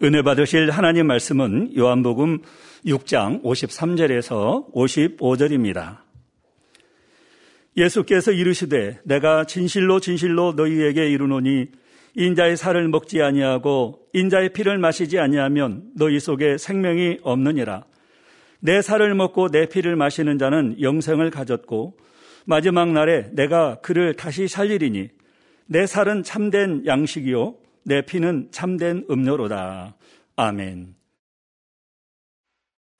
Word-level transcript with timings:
은혜 0.00 0.22
받으실 0.22 0.70
하나님 0.70 1.08
말씀은 1.08 1.76
요한복음 1.76 2.38
6장 2.86 3.42
53절에서 3.42 4.72
55절입니다. 4.72 5.98
예수께서 7.76 8.30
이르시되 8.30 9.00
내가 9.02 9.44
진실로 9.44 9.98
진실로 9.98 10.52
너희에게 10.52 11.10
이르노니 11.10 11.66
인자의 12.14 12.56
살을 12.56 12.86
먹지 12.86 13.22
아니하고 13.22 13.98
인자의 14.12 14.52
피를 14.52 14.78
마시지 14.78 15.18
아니하면 15.18 15.90
너희 15.96 16.20
속에 16.20 16.58
생명이 16.58 17.18
없느니라. 17.22 17.84
내 18.60 18.82
살을 18.82 19.16
먹고 19.16 19.48
내 19.48 19.66
피를 19.66 19.96
마시는 19.96 20.38
자는 20.38 20.80
영생을 20.80 21.30
가졌고 21.30 21.96
마지막 22.46 22.92
날에 22.92 23.30
내가 23.32 23.80
그를 23.80 24.14
다시 24.14 24.46
살리리니 24.46 25.08
내 25.66 25.86
살은 25.88 26.22
참된 26.22 26.86
양식이요 26.86 27.56
내 27.88 28.02
피는 28.02 28.48
참된 28.52 29.06
음료로다. 29.10 29.96
아멘. 30.36 30.94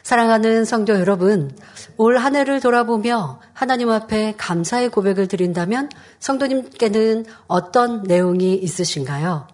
사랑하는 0.02 0.64
성도 0.64 0.94
여러분, 0.94 1.54
올 1.98 2.16
한 2.16 2.34
해를 2.34 2.60
돌아보며 2.60 3.38
하나님 3.52 3.90
앞에 3.90 4.32
감사의 4.38 4.88
고백을 4.88 5.28
드린다면 5.28 5.90
성도님께는 6.20 7.26
어떤 7.46 8.02
내용이 8.04 8.54
있으신가요? 8.54 9.46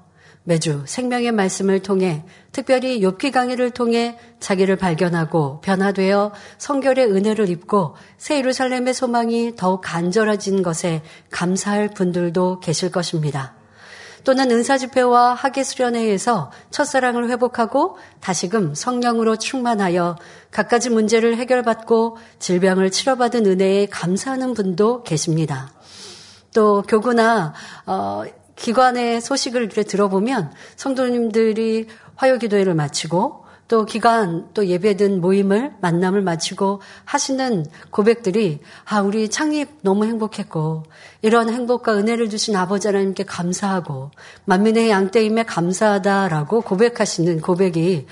매주 0.44 0.84
생명의 0.86 1.32
말씀을 1.32 1.80
통해 1.80 2.24
특별히 2.52 3.00
욥기 3.00 3.32
강의를 3.32 3.70
통해 3.70 4.16
자기를 4.38 4.76
발견하고 4.76 5.60
변화되어 5.62 6.32
성결의 6.58 7.06
은혜를 7.06 7.48
입고 7.48 7.96
새 8.18 8.38
예루살렘의 8.38 8.94
소망이 8.94 9.56
더욱 9.56 9.80
간절해진 9.82 10.62
것에 10.62 11.02
감사할 11.32 11.88
분들도 11.88 12.60
계실 12.60 12.92
것입니다. 12.92 13.63
또는 14.24 14.50
은사 14.50 14.78
집회와 14.78 15.34
학예 15.34 15.62
수련회에서 15.62 16.50
첫사랑을 16.70 17.28
회복하고 17.30 17.98
다시금 18.20 18.74
성령으로 18.74 19.36
충만하여 19.36 20.16
갖가지 20.50 20.90
문제를 20.90 21.36
해결받고 21.36 22.16
질병을 22.38 22.90
치료받은 22.90 23.46
은혜에 23.46 23.86
감사하는 23.86 24.54
분도 24.54 25.02
계십니다. 25.02 25.72
또 26.54 26.82
교구나 26.82 27.52
어, 27.86 28.24
기관의 28.56 29.20
소식을 29.20 29.68
들어보면 29.68 30.52
성도님들이 30.76 31.88
화요기도회를 32.16 32.74
마치고 32.74 33.43
또 33.66 33.86
기간 33.86 34.48
또 34.52 34.66
예배든 34.66 35.20
모임을 35.20 35.72
만남을 35.80 36.22
마치고 36.22 36.82
하시는 37.04 37.64
고백들이 37.90 38.60
아 38.84 39.00
우리 39.00 39.28
창립 39.28 39.78
너무 39.80 40.04
행복했고 40.04 40.84
이런 41.22 41.48
행복과 41.48 41.96
은혜를 41.96 42.28
주신 42.28 42.56
아버지 42.56 42.88
하나님께 42.88 43.24
감사하고 43.24 44.10
만민의 44.44 44.90
양떼임에 44.90 45.44
감사하다라고 45.44 46.60
고백하시는 46.60 47.40
고백이 47.40 48.06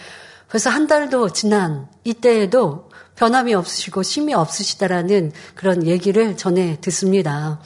벌써 0.48 0.70
한 0.70 0.86
달도 0.86 1.31
지난 1.31 1.89
이때에도 2.05 2.91
변함이 3.16 3.55
없으시고 3.55 4.03
심이 4.03 4.34
없으시다라는 4.34 5.33
그런 5.55 5.87
얘기를 5.87 6.37
전해 6.37 6.78
듣습니다. 6.81 7.61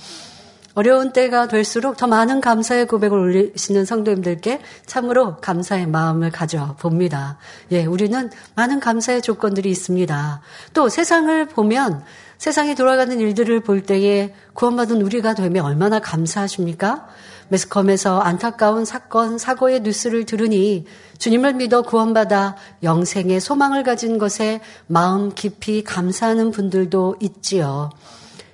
어려운 0.77 1.15
때가 1.15 1.49
될수록 1.49 1.97
더 1.97 2.07
많은 2.07 2.43
감사의 2.43 2.87
고백을 2.87 3.19
올리시는 3.19 3.87
성도님들께 3.87 4.61
참으로 4.85 5.39
감사의 5.39 5.87
마음을 5.87 6.31
가져봅니다. 6.31 7.39
예, 7.73 7.87
우리는 7.87 8.31
많은 8.57 8.79
감사의 8.81 9.23
조건들이 9.23 9.71
있습니다. 9.71 10.43
또 10.75 10.91
세상을 10.91 11.47
보면 11.47 12.05
세상에 12.37 12.75
돌아가는 12.75 13.19
일들을 13.19 13.61
볼 13.61 13.85
때에 13.85 14.35
구원받은 14.53 15.01
우리가 15.01 15.33
되면 15.33 15.65
얼마나 15.65 15.99
감사하십니까? 15.99 17.07
매스컴에서 17.49 18.21
안타까운 18.21 18.85
사건, 18.85 19.39
사고의 19.39 19.81
뉴스를 19.81 20.27
들으니 20.27 20.85
주님을 21.17 21.55
믿어 21.55 21.83
구원받아 21.83 22.57
영생의 22.83 23.41
소망을 23.41 23.83
가진 23.83 24.19
것에 24.19 24.61
마음 24.89 25.33
깊이 25.33 25.83
감사하는 25.83 26.51
분들도 26.51 27.17
있지요. 27.21 27.89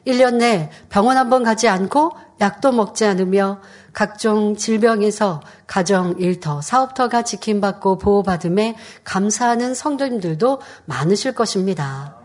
1년 0.06 0.36
내 0.36 0.70
병원 0.88 1.16
한 1.16 1.30
번 1.30 1.44
가지 1.44 1.68
않고 1.68 2.12
약도 2.40 2.72
먹지 2.72 3.04
않으며 3.04 3.60
각종 3.92 4.56
질병에서 4.56 5.40
가정 5.66 6.14
일터, 6.18 6.60
사업터가 6.60 7.22
지킴받고 7.22 7.98
보호받음에 7.98 8.76
감사하는 9.04 9.74
성도님들도 9.74 10.60
많으실 10.86 11.34
것입니다. 11.34 12.16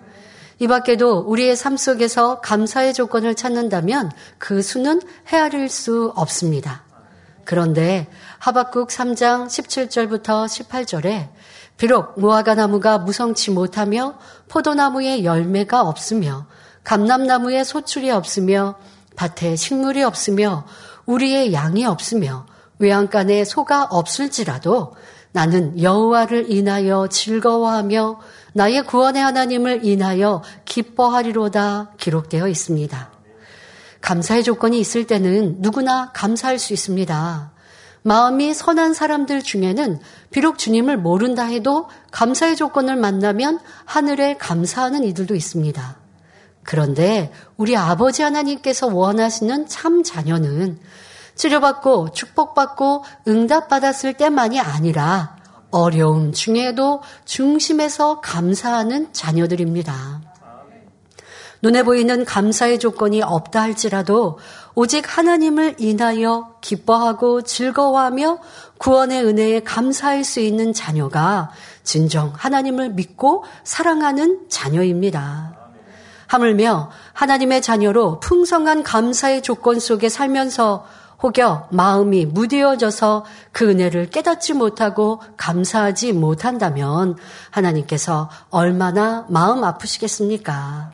이 0.60 0.68
밖에도 0.68 1.20
우리의 1.20 1.56
삶 1.56 1.78
속에서 1.78 2.42
감사의 2.42 2.96
조건을 2.96 3.36
찾는다면 3.36 4.12
그 4.40 4.64
수는 4.64 5.02
헤아릴 5.28 5.70
수 5.70 6.12
없습니다. 6.16 6.84
그런데 7.46 8.08
하박국 8.40 8.90
3장 8.90 9.46
17절부터 9.46 10.48
18절에 10.48 11.30
비록 11.78 12.20
무화과 12.20 12.56
나무가 12.56 12.98
무성치 12.98 13.52
못하며 13.52 14.16
포도나무에 14.50 15.24
열매가 15.24 15.84
없으며 15.84 16.48
감람나무에 16.88 17.66
소출이 17.66 18.12
없으며 18.12 18.76
밭에 19.18 19.58
식물이 19.58 20.04
없으며 20.04 20.66
우리의 21.06 21.52
양이 21.52 21.84
없으며 21.86 22.46
외양간에 22.80 23.44
소가 23.44 23.84
없을지라도 23.84 24.96
나는 25.34 25.82
여호와를 25.82 26.50
인하여 26.50 27.10
즐거워하며 27.10 28.22
나의 28.54 28.86
구원의 28.86 29.22
하나님을 29.22 29.84
인하여 29.84 30.42
기뻐하리로다 30.64 31.92
기록되어 31.98 32.48
있습니다. 32.48 33.12
감사의 34.00 34.44
조건이 34.46 34.80
있을 34.80 35.06
때는 35.08 35.58
누구나 35.60 36.14
감사할 36.14 36.58
수 36.58 36.72
있습니다. 36.72 37.52
마음이 38.04 38.54
선한 38.54 38.94
사람들 38.94 39.44
중에는 39.44 40.00
비록 40.32 40.58
주님을 40.58 40.96
모른다 40.96 41.44
해도 41.44 41.90
감사의 42.12 42.56
조건을 42.56 42.96
만나면 42.96 43.60
하늘에 43.84 44.38
감사하는 44.38 45.04
이들도 45.04 45.36
있습니다. 45.36 46.07
그런데 46.68 47.32
우리 47.56 47.78
아버지 47.78 48.22
하나님께서 48.24 48.88
원하시는 48.88 49.68
참 49.68 50.04
자녀는 50.04 50.78
치료받고 51.34 52.12
축복받고 52.12 53.06
응답받았을 53.26 54.16
때만이 54.16 54.60
아니라 54.60 55.38
어려움 55.72 56.34
중에도 56.34 57.02
중심에서 57.24 58.20
감사하는 58.20 59.14
자녀들입니다. 59.14 60.22
눈에 61.62 61.84
보이는 61.84 62.26
감사의 62.26 62.80
조건이 62.80 63.22
없다 63.22 63.62
할지라도 63.62 64.38
오직 64.76 65.18
하나님을 65.18 65.76
인하여 65.80 66.58
기뻐하고 66.60 67.44
즐거워하며 67.44 68.40
구원의 68.78 69.24
은혜에 69.24 69.62
감사할 69.62 70.26
수 70.26 70.42
있는 70.42 70.74
자녀가 70.74 71.50
진정 71.84 72.34
하나님을 72.36 72.90
믿고 72.90 73.46
사랑하는 73.64 74.50
자녀입니다. 74.50 75.57
하물며 76.28 76.92
하나님의 77.14 77.62
자녀로 77.62 78.20
풍성한 78.20 78.84
감사의 78.84 79.42
조건 79.42 79.80
속에 79.80 80.10
살면서 80.10 80.86
혹여 81.24 81.70
마음이 81.72 82.28
무뎌져서 82.28 83.26
그 83.52 83.70
은혜를 83.70 84.10
깨닫지 84.10 84.54
못하고 84.54 85.22
감사하지 85.36 86.14
못한다면 86.14 87.16
하나님께서 87.50 88.30
얼마나 88.50 89.26
마음 89.30 89.64
아프시겠습니까? 89.64 90.92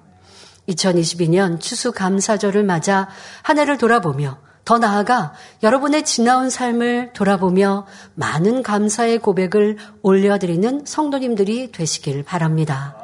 2022년 0.70 1.60
추수감사절을 1.60 2.64
맞아 2.64 3.10
한 3.42 3.60
해를 3.60 3.78
돌아보며 3.78 4.38
더 4.64 4.78
나아가 4.78 5.34
여러분의 5.62 6.06
지나온 6.06 6.50
삶을 6.50 7.12
돌아보며 7.12 7.86
많은 8.16 8.64
감사의 8.64 9.20
고백을 9.20 9.78
올려드리는 10.04 10.86
성도님들이 10.86 11.74
되시길 11.74 12.24
바랍니다. 12.24 13.03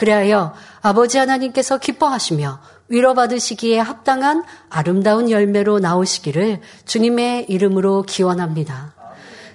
그리하여 0.00 0.54
아버지 0.80 1.18
하나님께서 1.18 1.76
기뻐하시며 1.76 2.58
위로받으시기에 2.88 3.78
합당한 3.78 4.44
아름다운 4.70 5.30
열매로 5.30 5.78
나오시기를 5.78 6.62
주님의 6.86 7.50
이름으로 7.50 8.04
기원합니다. 8.04 8.94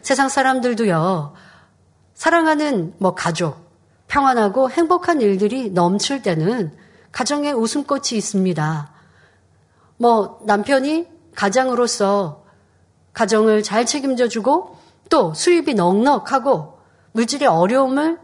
세상 0.04 0.30
사람들도요, 0.30 1.34
사랑하는 2.14 2.94
뭐 3.00 3.16
가족, 3.16 3.58
평안하고 4.08 4.70
행복한 4.70 5.20
일들이 5.20 5.72
넘칠 5.72 6.22
때는 6.22 6.78
가정에 7.12 7.52
웃음꽃이 7.52 8.10
있습니다. 8.12 8.92
뭐 9.98 10.40
남편이 10.46 11.08
가장으로서 11.34 12.44
가정을 13.14 13.64
잘 13.64 13.88
책임져 13.88 14.28
주고 14.28 14.78
또 15.10 15.34
수입이 15.34 15.74
넉넉하고 15.74 16.78
물질의 17.14 17.48
어려움이 17.48 18.16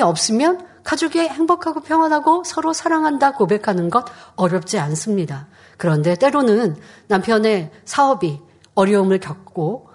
없으면 0.00 0.71
가족이 0.84 1.20
행복하고 1.20 1.80
평안하고 1.80 2.44
서로 2.44 2.72
사랑한다 2.72 3.32
고백하는 3.32 3.90
것 3.90 4.04
어렵지 4.36 4.78
않습니다. 4.78 5.46
그런데 5.76 6.14
때로는 6.14 6.76
남편의 7.08 7.70
사업이 7.84 8.40
어려움을 8.74 9.20
겪고 9.20 9.90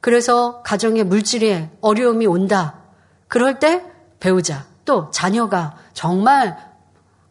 그래서 0.00 0.62
가정의 0.62 1.04
물질에 1.04 1.70
어려움이 1.80 2.26
온다. 2.26 2.80
그럴 3.28 3.58
때 3.58 3.84
배우자 4.20 4.64
또 4.84 5.10
자녀가 5.10 5.76
정말 5.92 6.56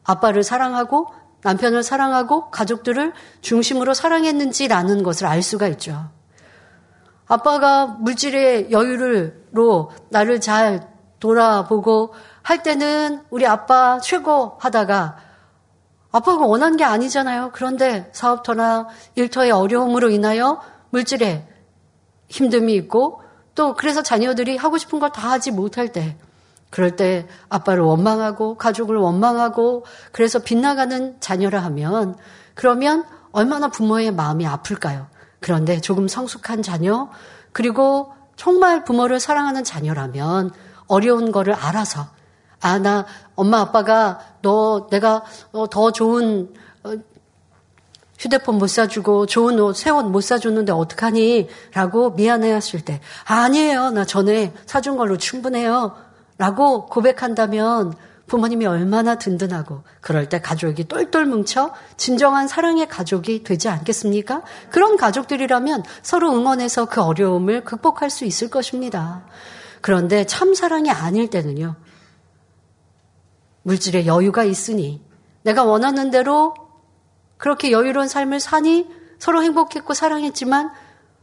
아빠를 0.04 0.44
사랑하고 0.44 1.08
남편을 1.42 1.84
사랑하고 1.84 2.50
가족들을 2.50 3.14
중심으로 3.42 3.94
사랑했는지라는 3.94 5.04
것을 5.04 5.28
알 5.28 5.42
수가 5.42 5.68
있죠. 5.68 6.10
아빠가 7.28 7.86
물질의 7.86 8.72
여유를 8.72 9.46
자녀로 9.56 9.92
나를 10.10 10.42
잘 10.42 10.88
돌아보고 11.20 12.14
할 12.46 12.62
때는 12.62 13.24
우리 13.32 13.48
아빠 13.48 14.00
최고 14.00 14.56
하다가 14.60 15.18
아빠가 16.12 16.46
원한 16.46 16.78
게 16.78 16.84
아니잖아요. 16.84 17.50
그런데 17.54 18.08
사업터나 18.14 18.88
일터의 19.16 19.50
어려움으로 19.50 20.12
인하여 20.12 20.62
물질에 20.92 21.48
힘듦이 22.30 22.70
있고 22.84 23.24
또 23.56 23.74
그래서 23.74 24.04
자녀들이 24.04 24.58
하고 24.58 24.78
싶은 24.78 25.00
걸 25.00 25.10
다 25.10 25.32
하지 25.32 25.50
못할 25.50 25.92
때 25.92 26.20
그럴 26.70 26.96
때 26.96 27.28
아빠를 27.50 27.82
원망하고 27.82 28.58
가족을 28.58 28.96
원망하고 28.96 29.84
그래서 30.12 30.38
빗나가는 30.38 31.20
자녀라 31.20 31.62
하면 31.64 32.16
그러면 32.54 33.06
얼마나 33.32 33.70
부모의 33.70 34.12
마음이 34.12 34.46
아플까요? 34.46 35.08
그런데 35.40 35.82
조금 35.82 36.08
성숙한 36.08 36.62
자녀 36.62 37.10
그리고 37.54 38.14
정말 38.36 38.84
부모를 38.84 39.20
사랑하는 39.20 39.64
자녀라면 39.64 40.52
어려운 40.86 41.32
거를 41.32 41.56
알아서 41.56 42.14
아 42.66 42.80
나 42.80 43.06
엄마 43.36 43.60
아빠가 43.62 44.20
너 44.42 44.88
내가 44.90 45.24
어, 45.52 45.70
더 45.70 45.92
좋은 45.92 46.54
어, 46.84 46.94
휴대폰 48.18 48.58
못 48.58 48.68
사주고 48.68 49.26
좋은 49.26 49.60
옷, 49.60 49.76
새 49.76 49.92
옷 49.92 50.06
못 50.06 50.22
사줬는데 50.22 50.72
어떡하니? 50.72 51.48
라고 51.74 52.12
미안해 52.12 52.52
하실 52.52 52.84
때, 52.84 53.02
아니에요. 53.26 53.92
나 53.92 54.06
전에 54.06 54.54
사준 54.66 54.98
걸로 54.98 55.18
충분해요. 55.18 55.96
라고 56.38 56.86
고백한다면 56.88 57.94
부모님이 58.28 58.66
얼마나 58.66 59.16
든든하고 59.18 59.84
그럴 60.02 60.28
때 60.30 60.42
가족이 60.42 60.86
똘똘 60.88 61.26
뭉쳐 61.26 61.74
진정한 61.98 62.48
사랑의 62.48 62.88
가족이 62.88 63.44
되지 63.44 63.70
않겠습니까? 63.70 64.42
그런 64.72 64.98
가족들이라면 64.98 65.84
서로 66.02 66.32
응원해서 66.34 66.86
그 66.86 67.02
어려움을 67.02 67.64
극복할 67.64 68.10
수 68.10 68.26
있을 68.26 68.50
것입니다. 68.50 69.24
그런데 69.82 70.26
참 70.26 70.56
사랑이 70.56 70.90
아닐 70.90 71.30
때는요. 71.30 71.76
물질에 73.66 74.06
여유가 74.06 74.44
있으니 74.44 75.02
내가 75.42 75.64
원하는 75.64 76.12
대로 76.12 76.54
그렇게 77.38 77.72
여유로운 77.72 78.08
삶을 78.08 78.40
사니 78.40 78.88
서로 79.18 79.42
행복했고 79.42 79.94
사랑했지만 79.96 80.70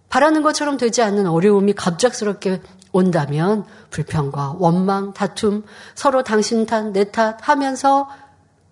바라는 0.08 0.42
것처럼 0.42 0.76
되지 0.76 1.02
않는 1.02 1.26
어려움이 1.26 1.72
갑작스럽게 1.74 2.60
온다면 2.90 3.64
불평과 3.90 4.56
원망, 4.58 5.14
다툼, 5.14 5.64
서로 5.94 6.22
당신 6.24 6.66
탓, 6.66 6.90
내 6.92 7.04
탓 7.04 7.38
하면서 7.48 8.08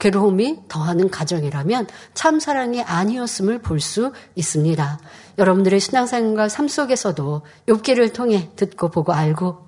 괴로움이 0.01 0.65
더하는 0.69 1.09
가정이라면 1.11 1.87
참 2.15 2.41
사랑이 2.41 2.83
아니었음을 2.83 3.61
볼 3.61 3.81
수 3.81 4.13
있습니다. 4.35 4.99
여러분들의 5.39 5.79
신앙생활과 5.79 6.49
삶 6.49 6.67
속에서도 6.69 7.43
욥기를 7.69 8.13
통해 8.13 8.51
듣고 8.57 8.91
보고 8.91 9.13
알고 9.13 9.65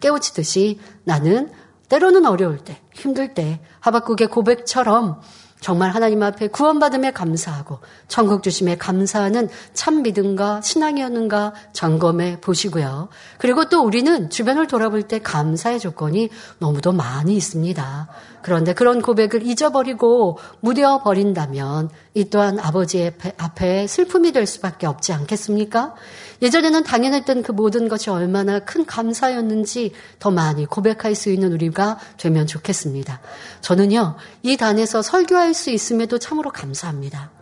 깨우치듯이 0.00 0.80
나는 1.04 1.52
때로는 1.88 2.26
어려울 2.26 2.58
때, 2.58 2.80
힘들 2.92 3.34
때 3.34 3.60
하박국의 3.80 4.28
고백처럼 4.28 5.20
정말 5.66 5.90
하나님 5.90 6.22
앞에 6.22 6.46
구원받음에 6.46 7.10
감사하고 7.10 7.80
천국 8.06 8.44
주심에 8.44 8.76
감사하는 8.76 9.48
참 9.74 10.02
믿음과 10.02 10.60
신앙이었는가 10.60 11.54
점검해 11.72 12.40
보시고요. 12.40 13.08
그리고 13.38 13.68
또 13.68 13.82
우리는 13.82 14.30
주변을 14.30 14.68
돌아볼 14.68 15.02
때 15.02 15.18
감사의 15.18 15.80
조건이 15.80 16.28
너무도 16.60 16.92
많이 16.92 17.34
있습니다. 17.34 18.08
그런데 18.42 18.74
그런 18.74 19.02
고백을 19.02 19.44
잊어버리고 19.44 20.38
무뎌 20.60 21.02
버린다면 21.02 21.90
이 22.14 22.30
또한 22.30 22.60
아버지의 22.60 23.14
앞에 23.36 23.88
슬픔이 23.88 24.30
될 24.30 24.46
수밖에 24.46 24.86
없지 24.86 25.12
않겠습니까? 25.12 25.96
예전에는 26.42 26.84
당연했던 26.84 27.42
그 27.42 27.50
모든 27.50 27.88
것이 27.88 28.08
얼마나 28.08 28.60
큰 28.60 28.86
감사였는지 28.86 29.90
더 30.20 30.30
많이 30.30 30.64
고백할 30.64 31.16
수 31.16 31.30
있는 31.30 31.52
우리가 31.52 31.98
되면 32.18 32.46
좋겠습니다. 32.46 33.20
저는요, 33.62 34.14
이 34.44 34.56
단에서 34.56 35.02
설교할 35.02 35.52
수 35.56 35.70
있음에도 35.70 36.18
참으로 36.18 36.50
감사합니다. 36.50 37.32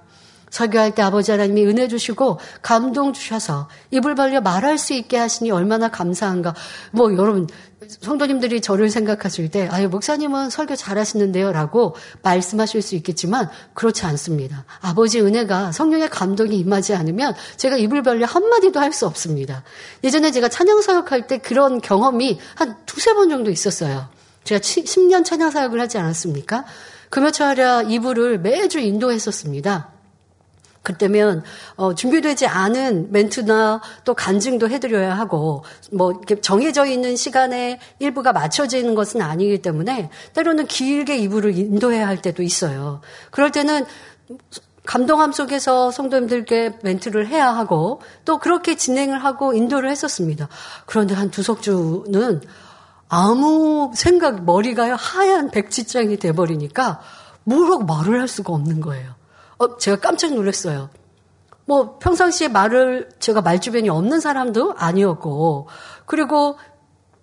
설교할 0.55 0.95
때 0.95 1.03
아버지 1.03 1.33
하나님이 1.33 1.67
은혜 1.67 1.89
주시고 1.89 2.39
감동 2.63 3.13
주셔서 3.13 3.69
입을 3.91 4.15
벌려 4.15 4.41
말할 4.41 4.79
수 4.79 4.93
있게 4.93 5.17
하시니 5.19 5.51
얼마나 5.51 5.89
감사한가. 5.89 6.55
뭐 6.93 7.13
여러분 7.17 7.49
성도님들이 8.01 8.61
저를 8.61 8.89
생각하실 8.89 9.51
때 9.51 9.69
아유 9.71 9.89
목사님은 9.89 10.51
설교 10.51 10.77
잘하시는데요라고 10.77 11.97
말씀하실 12.23 12.83
수 12.83 12.95
있겠지만 12.95 13.51
그렇지 13.75 14.07
않습니다. 14.07 14.65
아버지 14.81 15.21
은혜가 15.21 15.73
성령의 15.73 16.09
감동이 16.09 16.57
임하지 16.57 16.95
않으면 16.95 17.35
제가 17.57 17.77
입을 17.77 18.05
벌려 18.05 18.25
한 18.25 18.49
마디도 18.49 18.81
할 18.81 18.95
수 18.95 19.07
없습니다. 19.09 19.65
예전에 20.05 20.31
제가 20.31 20.49
찬양 20.49 20.81
사역할 20.81 21.27
때 21.27 21.39
그런 21.39 21.81
경험이 21.81 22.39
한 22.55 22.77
두세 22.87 23.13
번 23.15 23.29
정도 23.29 23.51
있었어요. 23.51 24.09
제가 24.45 24.61
10년 24.61 25.25
찬양 25.25 25.51
사역을 25.51 25.81
하지 25.81 25.99
않았습니까? 25.99 26.65
금요철야 27.15 27.83
이부를 27.83 28.41
매주 28.41 28.81
인도했었습니다. 28.81 29.89
그때면 30.83 31.45
어, 31.77 31.95
준비되지 31.95 32.49
않은 32.49 33.13
멘트나 33.13 33.81
또 34.05 34.15
간증도 34.15 34.69
해드려야 34.69 35.17
하고 35.17 35.63
뭐 35.93 36.11
이렇게 36.11 36.41
정해져 36.41 36.85
있는 36.87 37.15
시간에 37.15 37.79
일부가 38.01 38.33
맞춰지는 38.33 38.97
것은 38.97 39.23
아니기 39.23 39.63
때문에 39.63 40.11
때로는 40.33 40.67
길게 40.67 41.17
이부를 41.19 41.57
인도해야 41.57 42.09
할 42.09 42.21
때도 42.21 42.43
있어요. 42.43 43.01
그럴 43.31 43.53
때는 43.53 43.87
감동함 44.85 45.31
속에서 45.31 45.93
성도님들께 45.93 46.79
멘트를 46.83 47.29
해야 47.29 47.55
하고 47.55 48.03
또 48.25 48.39
그렇게 48.39 48.75
진행을 48.75 49.23
하고 49.23 49.55
인도를 49.55 49.89
했었습니다. 49.89 50.49
그런데 50.85 51.15
한 51.15 51.31
두석 51.31 51.63
주는 51.63 52.41
아무 53.15 53.93
생각 53.95 54.45
머리가 54.45 54.97
하얀 54.97 55.53
백지장이 55.53 56.17
돼버리니까 56.17 57.01
뭐라고 57.45 57.85
말을 57.85 58.21
할 58.21 58.27
수가 58.27 58.53
없는 58.53 58.81
거예요. 58.81 59.15
어, 59.59 59.77
제가 59.77 60.01
깜짝 60.01 60.35
놀랐어요. 60.35 60.91
뭐 61.65 61.99
평상시에 61.99 62.49
말을 62.49 63.11
제가 63.21 63.41
말주변이 63.41 63.89
없는 63.89 64.19
사람도 64.19 64.75
아니었고 64.77 65.69
그리고 66.07 66.59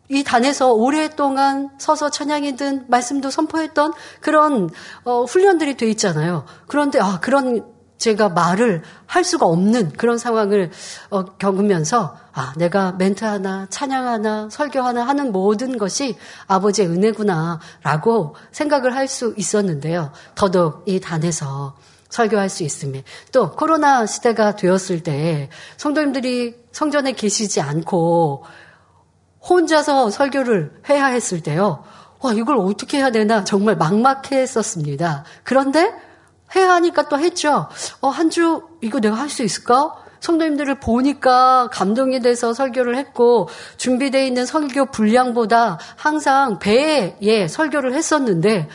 이 0.07 0.23
단에서 0.23 0.71
오랫동안 0.71 1.69
서서 1.77 2.09
찬양이든 2.09 2.85
말씀도 2.87 3.29
선포했던 3.29 3.91
그런 4.21 4.69
어, 5.03 5.23
훈련들이 5.23 5.75
돼 5.75 5.89
있잖아요. 5.89 6.45
그런데 6.67 7.01
아 7.01 7.19
그런 7.19 7.65
제가 8.01 8.29
말을 8.29 8.81
할 9.05 9.23
수가 9.23 9.45
없는 9.45 9.91
그런 9.93 10.17
상황을 10.17 10.71
어, 11.11 11.25
겪으면서 11.25 12.17
아 12.33 12.53
내가 12.57 12.93
멘트 12.93 13.23
하나 13.23 13.67
찬양 13.69 14.07
하나 14.07 14.49
설교 14.49 14.81
하나 14.81 15.07
하는 15.07 15.31
모든 15.31 15.77
것이 15.77 16.17
아버지의 16.47 16.87
은혜구나라고 16.87 18.35
생각을 18.51 18.95
할 18.95 19.11
수 19.11 19.33
있었는데요. 19.37 20.11
더더욱 20.35 20.83
이 20.85 20.99
단에서 20.99 21.75
설교할 22.09 22.49
수 22.49 22.63
있음에 22.63 23.03
또 23.31 23.51
코로나 23.51 24.05
시대가 24.05 24.55
되었을 24.55 25.03
때 25.03 25.49
성도님들이 25.77 26.55
성전에 26.71 27.11
계시지 27.11 27.61
않고 27.61 28.45
혼자서 29.47 30.09
설교를 30.09 30.81
해야 30.89 31.07
했을 31.07 31.41
때요. 31.43 31.83
와, 32.21 32.33
이걸 32.33 32.57
어떻게 32.57 32.97
해야 32.97 33.11
되나 33.11 33.43
정말 33.43 33.75
막막했었습니다. 33.75 35.25
그런데 35.43 35.91
해야 36.55 36.71
하니까 36.73 37.07
또 37.09 37.19
했죠. 37.19 37.67
어, 38.01 38.09
한 38.09 38.29
주 38.29 38.61
이거 38.81 38.99
내가 38.99 39.15
할 39.15 39.29
수 39.29 39.43
있을까? 39.43 39.95
성도님들을 40.21 40.79
보니까 40.79 41.67
감동이 41.71 42.19
돼서 42.19 42.53
설교를 42.53 42.95
했고 42.95 43.49
준비되어 43.77 44.23
있는 44.23 44.45
설교 44.45 44.85
분량보다 44.91 45.79
항상 45.95 46.59
배에 46.59 47.47
설교를 47.49 47.93
했었는데 47.93 48.69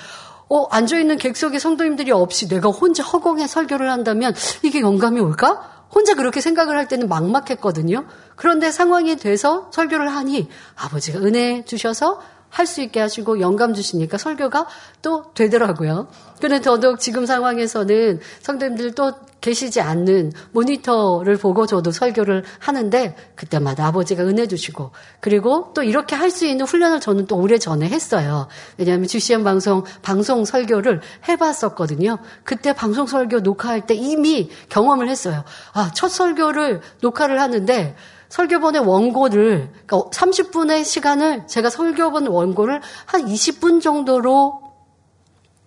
어, 0.48 0.66
앉아있는 0.70 1.18
객석에 1.18 1.58
성도님들이 1.58 2.10
없이 2.12 2.48
내가 2.48 2.68
혼자 2.70 3.02
허공에 3.04 3.46
설교를 3.46 3.90
한다면 3.90 4.34
이게 4.62 4.80
영감이 4.80 5.20
올까? 5.20 5.86
혼자 5.94 6.14
그렇게 6.14 6.40
생각을 6.40 6.76
할 6.76 6.88
때는 6.88 7.08
막막했거든요. 7.08 8.06
그런데 8.34 8.70
상황이 8.72 9.16
돼서 9.16 9.70
설교를 9.72 10.08
하니 10.08 10.48
아버지가 10.76 11.20
은혜 11.20 11.64
주셔서 11.64 12.20
할 12.50 12.66
수 12.66 12.80
있게 12.82 13.00
하시고 13.00 13.40
영감 13.40 13.74
주시니까 13.74 14.18
설교가 14.18 14.66
또 15.02 15.32
되더라고요. 15.34 16.08
그런데 16.38 16.62
더더욱 16.62 17.00
지금 17.00 17.26
상황에서는 17.26 18.20
성도님들 18.40 18.94
또 18.94 19.12
계시지 19.40 19.80
않는 19.80 20.32
모니터를 20.52 21.36
보고 21.36 21.66
저도 21.66 21.92
설교를 21.92 22.44
하는데 22.58 23.14
그때마다 23.36 23.86
아버지가 23.86 24.24
은혜 24.24 24.46
주시고 24.48 24.90
그리고 25.20 25.72
또 25.74 25.82
이렇게 25.82 26.16
할 26.16 26.30
수 26.30 26.44
있는 26.46 26.66
훈련을 26.66 27.00
저는 27.00 27.26
또 27.26 27.36
오래 27.36 27.56
전에 27.56 27.88
했어요. 27.88 28.48
왜냐하면 28.76 29.06
GCN 29.06 29.44
방송 29.44 29.84
방송 30.02 30.44
설교를 30.44 31.00
해봤었거든요. 31.28 32.18
그때 32.42 32.72
방송 32.72 33.06
설교 33.06 33.40
녹화할 33.40 33.86
때 33.86 33.94
이미 33.94 34.50
경험을 34.68 35.08
했어요. 35.08 35.44
아, 35.72 35.90
첫 35.94 36.08
설교를 36.08 36.80
녹화를 37.00 37.40
하는데 37.40 37.94
설교본의 38.28 38.82
원고를 38.82 39.70
그러니까 39.86 40.10
30분의 40.10 40.84
시간을 40.84 41.46
제가 41.46 41.70
설교본 41.70 42.26
원고를 42.26 42.80
한 43.06 43.26
20분 43.26 43.80
정도로 43.80 44.62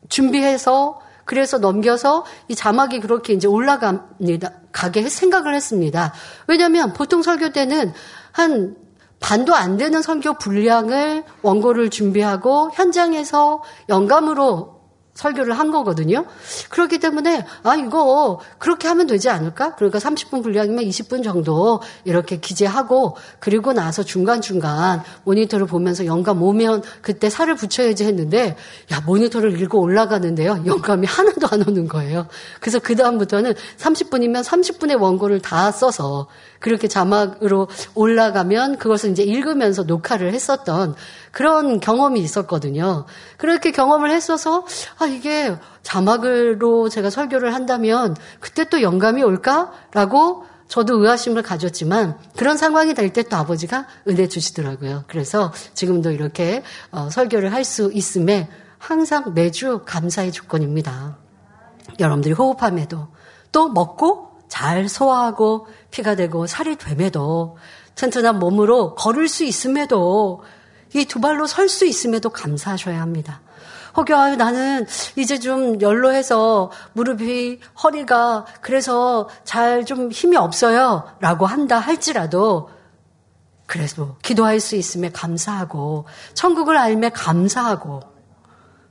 준비해서 0.09 0.99
그래서 1.25 1.59
넘겨서 1.59 2.25
이 2.47 2.55
자막이 2.55 2.99
그렇게 3.01 3.33
이제 3.33 3.47
올라갑니다. 3.47 4.51
가게 4.71 5.07
생각을 5.07 5.53
했습니다. 5.53 6.13
왜냐하면 6.47 6.93
보통 6.93 7.21
설교 7.21 7.51
때는 7.51 7.93
한 8.31 8.75
반도 9.19 9.53
안 9.53 9.77
되는 9.77 10.01
선교 10.01 10.33
분량을 10.33 11.23
원고를 11.41 11.89
준비하고 11.89 12.71
현장에서 12.73 13.61
영감으로 13.89 14.78
설교를 15.19 15.59
한 15.59 15.69
거거든요. 15.69 16.25
그렇기 16.69 16.99
때문에 16.99 17.45
아 17.63 17.75
이거 17.75 18.39
그렇게 18.57 18.87
하면 18.87 19.05
되지 19.05 19.29
않을까? 19.29 19.75
그러니까 19.75 19.99
30분 19.99 20.41
분량이면 20.41 20.85
20분 20.85 21.25
정도 21.25 21.81
이렇게 22.05 22.37
기재하고 22.37 23.17
그리고 23.39 23.73
나서 23.73 24.01
중간중간 24.01 25.03
모니터를 25.25 25.65
보면서 25.65 26.05
영감 26.05 26.41
오면 26.41 26.83
그때 27.01 27.29
살을 27.29 27.55
붙여야지 27.55 28.05
했는데 28.05 28.55
야 28.93 29.01
모니터를 29.05 29.59
읽고 29.61 29.81
올라가는데요. 29.81 30.63
영감이 30.65 31.05
하나도 31.05 31.47
안 31.51 31.67
오는 31.67 31.89
거예요. 31.89 32.27
그래서 32.61 32.79
그 32.79 32.95
다음부터는 32.95 33.55
30분이면 33.77 34.43
30분의 34.45 35.01
원고를 35.01 35.41
다 35.41 35.71
써서 35.71 36.27
그렇게 36.59 36.87
자막으로 36.87 37.67
올라가면 37.93 38.77
그것을 38.77 39.11
이제 39.11 39.23
읽으면서 39.23 39.83
녹화를 39.83 40.33
했었던 40.33 40.95
그런 41.31 41.79
경험이 41.79 42.19
있었거든요. 42.21 43.05
그렇게 43.37 43.71
경험을 43.71 44.11
했어서 44.11 44.65
아 44.97 45.05
이게 45.05 45.55
자막으로 45.83 46.89
제가 46.89 47.09
설교를 47.09 47.53
한다면 47.53 48.15
그때 48.39 48.67
또 48.69 48.81
영감이 48.81 49.23
올까라고 49.23 50.45
저도 50.67 50.99
의아심을 51.01 51.41
가졌지만 51.41 52.17
그런 52.37 52.55
상황이 52.57 52.93
될 52.93 53.11
때 53.11 53.23
또 53.23 53.37
아버지가 53.37 53.87
은혜 54.07 54.27
주시더라고요. 54.27 55.05
그래서 55.07 55.51
지금도 55.73 56.11
이렇게 56.11 56.63
어, 56.91 57.09
설교를 57.09 57.53
할 57.53 57.63
수 57.65 57.91
있음에 57.93 58.49
항상 58.77 59.33
매주 59.33 59.81
감사의 59.85 60.31
조건입니다. 60.31 61.17
여러분들이 61.99 62.33
호흡함에도 62.33 63.07
또 63.51 63.69
먹고 63.69 64.29
잘 64.47 64.87
소화하고 64.87 65.67
피가 65.91 66.15
되고 66.15 66.47
살이 66.47 66.75
됨에도 66.75 67.57
튼튼한 67.95 68.39
몸으로 68.39 68.95
걸을 68.95 69.27
수 69.27 69.43
있음에도 69.43 70.43
이 70.93 71.05
두 71.05 71.19
발로 71.21 71.45
설 71.47 71.69
수 71.69 71.85
있음에도 71.85 72.29
감사하셔야 72.29 72.99
합니다. 73.01 73.41
혹여 73.97 74.17
아유 74.17 74.35
나는 74.35 74.85
이제 75.15 75.39
좀 75.39 75.81
연로해서 75.81 76.71
무릎이 76.93 77.59
허리가 77.83 78.45
그래서 78.61 79.27
잘 79.43 79.83
좀 79.85 80.11
힘이 80.11 80.37
없어요 80.37 81.09
라고 81.19 81.45
한다 81.45 81.79
할지라도 81.79 82.69
그래도 83.65 84.15
기도할 84.21 84.59
수 84.59 84.75
있음에 84.75 85.11
감사하고 85.11 86.05
천국을 86.33 86.77
알매 86.77 87.09
감사하고 87.09 88.01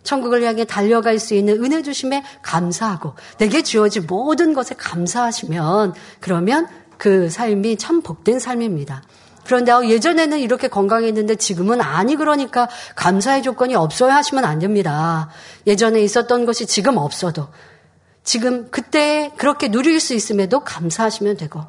천국을 0.03 0.43
향해 0.45 0.65
달려갈 0.65 1.19
수 1.19 1.35
있는 1.35 1.63
은혜 1.63 1.83
주심에 1.83 2.23
감사하고 2.43 3.15
내게 3.39 3.63
주어진 3.63 4.07
모든 4.07 4.55
것에 4.55 4.75
감사하시면 4.75 5.95
그러면 6.21 6.67
그 6.97 7.29
삶이 7.31 7.77
참 7.77 8.03
복된 8.03 8.39
삶입니다. 8.39 9.03
그런데 9.49 9.73
어, 9.73 9.83
예전에는 9.83 10.41
이렇게 10.41 10.69
건강했는데 10.69 11.37
지금은 11.37 11.81
아니 11.81 12.17
그러니까 12.17 12.69
감사의 12.97 13.43
조건이 13.43 13.75
없어야 13.75 14.15
하시면 14.17 14.45
안 14.45 14.59
됩니다. 14.59 15.31
예전에 15.67 16.03
있었던 16.03 16.45
것이 16.45 16.67
지금 16.67 16.99
없어도 16.99 17.49
지금 18.23 18.71
그때 18.71 19.33
그렇게 19.39 19.69
누릴 19.69 20.01
수 20.01 20.13
있음에도 20.13 20.61
감사하시면 20.61 21.39
되고 21.39 21.65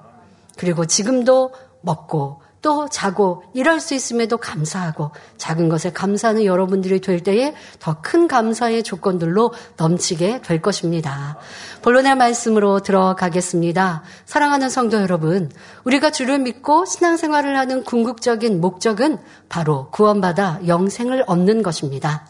그리고 0.57 0.85
지금도 0.85 1.53
먹고 1.79 2.41
또 2.61 2.89
자고 2.89 3.43
일할 3.53 3.79
수 3.79 3.93
있음에도 3.93 4.37
감사하고 4.37 5.11
작은 5.37 5.69
것에 5.69 5.91
감사하는 5.91 6.43
여러분들이 6.43 6.99
될 6.99 7.21
때에 7.21 7.53
더 7.79 7.99
큰 8.01 8.27
감사의 8.27 8.83
조건들로 8.83 9.53
넘치게 9.77 10.41
될 10.41 10.61
것입니다. 10.61 11.37
본론의 11.81 12.15
말씀으로 12.15 12.79
들어가겠습니다. 12.79 14.03
사랑하는 14.25 14.69
성도 14.69 14.99
여러분, 15.01 15.51
우리가 15.83 16.09
주를 16.11 16.39
믿고 16.39 16.85
신앙생활을 16.85 17.57
하는 17.57 17.83
궁극적인 17.83 18.61
목적은 18.61 19.19
바로 19.47 19.89
구원받아 19.91 20.61
영생을 20.67 21.23
얻는 21.27 21.61
것입니다. 21.61 22.25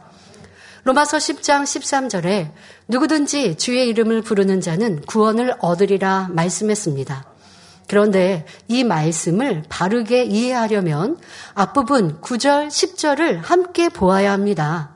로마서 0.83 1.17
10장 1.17 1.63
13절에 1.63 2.51
누구든지 2.87 3.55
주의 3.55 3.87
이름을 3.89 4.21
부르는 4.21 4.59
자는 4.61 5.01
구원을 5.01 5.53
얻으리라 5.59 6.29
말씀했습니다. 6.31 7.28
그런데 7.89 8.45
이 8.67 8.83
말씀을 8.83 9.63
바르게 9.67 10.23
이해하려면 10.25 11.17
앞부분 11.55 12.21
9절, 12.21 12.67
10절을 12.67 13.41
함께 13.41 13.89
보아야 13.89 14.31
합니다. 14.31 14.91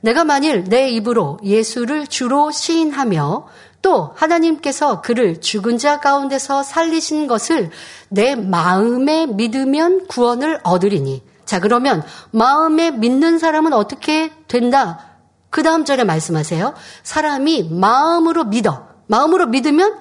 내가 0.00 0.24
만일 0.24 0.64
내 0.64 0.88
입으로 0.88 1.38
예수를 1.44 2.06
주로 2.06 2.50
시인하며 2.50 3.46
또 3.82 4.12
하나님께서 4.16 5.02
그를 5.02 5.42
죽은 5.42 5.76
자 5.76 6.00
가운데서 6.00 6.62
살리신 6.62 7.26
것을 7.26 7.70
내 8.08 8.34
마음에 8.34 9.26
믿으면 9.26 10.06
구원을 10.06 10.60
얻으리니. 10.62 11.22
자, 11.44 11.60
그러면 11.60 12.02
마음에 12.30 12.90
믿는 12.90 13.38
사람은 13.38 13.74
어떻게 13.74 14.32
된다? 14.48 15.18
그 15.50 15.62
다음 15.62 15.84
절에 15.84 16.04
말씀하세요. 16.04 16.72
사람이 17.02 17.68
마음으로 17.70 18.44
믿어. 18.44 18.88
마음으로 19.06 19.48
믿으면 19.48 19.98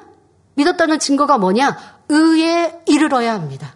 믿었다는 0.53 0.99
증거가 0.99 1.37
뭐냐? 1.37 2.00
의에 2.11 2.81
이르러야 2.85 3.33
합니다. 3.33 3.73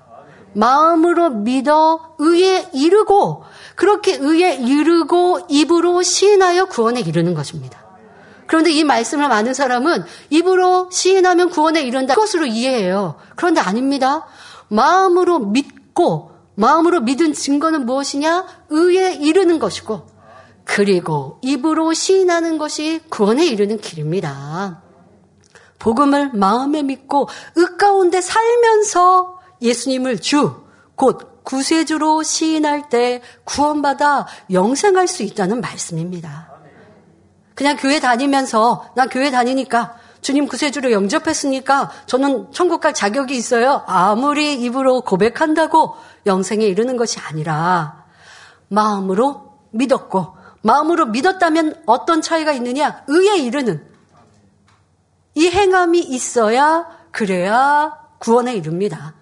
마음으로 0.53 1.29
믿어 1.29 2.15
의에 2.19 2.69
이르고 2.73 3.43
그렇게 3.75 4.15
의에 4.15 4.55
이르고 4.55 5.47
입으로 5.49 6.01
시인하여 6.01 6.65
구원에 6.65 6.99
이르는 7.01 7.33
것입니다. 7.33 7.83
그런데 8.47 8.71
이 8.71 8.83
말씀을 8.83 9.27
많은 9.27 9.53
사람은 9.53 10.03
입으로 10.29 10.89
시인하면 10.91 11.49
구원에 11.49 11.81
이른다. 11.81 12.13
그것으로 12.13 12.45
이해해요. 12.45 13.15
그런데 13.35 13.59
아닙니다. 13.59 14.27
마음으로 14.67 15.39
믿고 15.39 16.31
마음으로 16.55 17.01
믿은 17.01 17.33
증거는 17.33 17.85
무엇이냐? 17.85 18.45
의에 18.69 19.15
이르는 19.15 19.59
것이고 19.59 20.07
그리고 20.63 21.39
입으로 21.41 21.93
시인하는 21.93 22.57
것이 22.57 23.01
구원에 23.09 23.45
이르는 23.45 23.79
길입니다. 23.79 24.84
복음을 25.79 26.31
마음에 26.33 26.83
믿고 26.83 27.27
의 27.55 27.65
가운데 27.77 28.21
살면서 28.21 29.39
예수님을 29.61 30.19
주, 30.19 30.63
곧 30.95 31.43
구세주로 31.43 32.23
시인할 32.23 32.89
때 32.89 33.21
구원받아 33.43 34.27
영생할 34.51 35.07
수 35.07 35.23
있다는 35.23 35.61
말씀입니다. 35.61 36.49
그냥 37.53 37.77
교회 37.77 37.99
다니면서 37.99 38.89
나 38.95 39.05
교회 39.07 39.31
다니니까 39.31 39.97
주님 40.21 40.47
구세주로 40.47 40.91
영접했으니까 40.91 41.91
저는 42.07 42.51
천국 42.51 42.81
갈 42.81 42.93
자격이 42.93 43.35
있어요. 43.35 43.83
아무리 43.85 44.55
입으로 44.55 45.01
고백한다고 45.01 45.95
영생에 46.25 46.65
이르는 46.65 46.97
것이 46.97 47.19
아니라 47.19 48.05
마음으로 48.69 49.53
믿었고 49.71 50.35
마음으로 50.63 51.05
믿었다면 51.07 51.83
어떤 51.85 52.23
차이가 52.23 52.51
있느냐? 52.53 53.03
의에 53.07 53.37
이르는 53.37 53.94
이 55.35 55.47
행함이 55.49 55.99
있어야 55.99 56.87
그래야 57.11 57.97
구원에 58.19 58.55
이릅니다. 58.55 59.13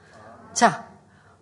자, 0.54 0.88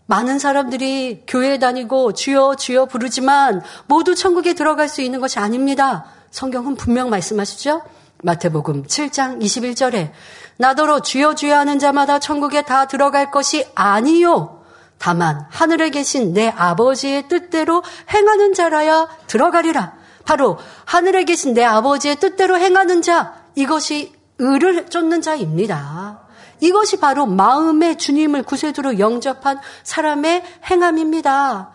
많은 0.06 0.40
사람들이 0.40 1.24
교회 1.28 1.60
다니고 1.60 2.14
주여 2.14 2.56
주여 2.56 2.86
부르지만 2.86 3.62
모두 3.88 4.16
천국에 4.16 4.54
들어갈 4.54 4.90
수 4.90 5.02
있는 5.02 5.20
것이 5.22 5.40
아닙니다. 5.40 6.06
성경은 6.32 6.76
분명 6.76 7.10
말씀하시죠? 7.10 7.82
마태복음 8.24 8.84
7장 8.84 9.42
21절에 9.42 10.12
나더러 10.58 11.02
주여 11.02 11.36
주여 11.36 11.56
하는 11.56 11.80
자마다 11.80 12.20
천국에 12.20 12.62
다 12.64 12.88
들어갈 12.88 13.32
것이 13.32 13.66
아니요. 13.74 14.64
다만 14.98 15.46
하늘에 15.50 15.90
계신 15.90 16.34
내 16.34 16.50
아버지의 16.50 17.28
뜻대로 17.28 17.84
행하는 18.14 18.54
자라야 18.54 19.08
들어가리라. 19.28 19.96
바로 20.26 20.60
하늘에 20.86 21.24
계신 21.24 21.54
내 21.54 21.64
아버지의 21.64 22.18
뜻대로 22.18 22.58
행하는 22.58 23.02
자 23.02 23.34
이것이 23.56 24.14
의를 24.42 24.88
쫓는 24.88 25.22
자입니다. 25.22 26.22
이것이 26.60 27.00
바로 27.00 27.26
마음의 27.26 27.98
주님을 27.98 28.44
구세주로 28.44 29.00
영접한 29.00 29.60
사람의 29.84 30.44
행함입니다. 30.70 31.72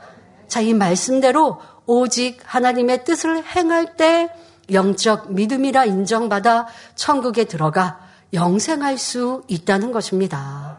자, 0.49 0.61
이 0.61 0.75
말씀대로 0.75 1.59
오직 1.87 2.41
하나님의 2.45 3.05
뜻을 3.05 3.45
행할 3.45 3.97
때 3.97 4.31
영적 4.73 5.33
믿음이라 5.33 5.85
인정받아 5.85 6.67
천국에 6.97 7.45
들어가 7.45 8.01
영생할 8.33 8.99
수 8.99 9.45
있다는 9.49 9.93
것입니다. 9.93 10.79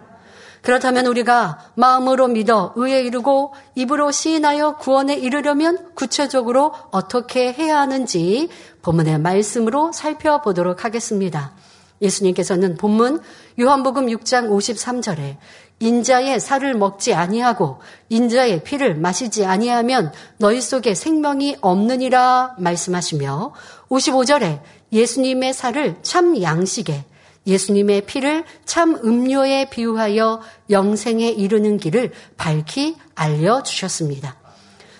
그렇다면 0.62 1.06
우리가 1.06 1.60
마음으로 1.76 2.28
믿어 2.28 2.74
의에 2.76 3.02
이르고 3.04 3.54
입으로 3.76 4.12
시인하여 4.12 4.76
구원에 4.78 5.16
이르려면 5.16 5.94
구체적으로 5.96 6.74
어떻게 6.92 7.54
해야 7.54 7.80
하는지 7.80 8.50
본문의 8.82 9.20
말씀으로 9.20 9.94
살펴보도록 9.94 10.84
하겠습니다. 10.84 11.54
예수님께서는 12.02 12.78
본문 12.78 13.20
요한복음 13.60 14.08
6장 14.08 14.50
53절에 14.50 15.38
인자의 15.80 16.40
살을 16.40 16.74
먹지 16.74 17.14
아니하고 17.14 17.80
인자의 18.10 18.64
피를 18.64 18.96
마시지 18.96 19.46
아니하면 19.46 20.12
너희 20.38 20.60
속에 20.60 20.96
생명이 20.96 21.58
없느니라 21.62 22.56
말씀하시며 22.58 23.54
55절에 23.90 24.62
예수님의 24.92 25.54
살을 25.54 25.98
참 26.02 26.42
양식에 26.42 27.06
예수님의 27.46 28.02
피를 28.02 28.44
참 28.66 28.96
음료에 28.96 29.70
비유하여 29.70 30.42
영생에 30.70 31.30
이르는 31.30 31.78
길을 31.78 32.12
밝히 32.36 32.98
알려주셨습니다. 33.16 34.36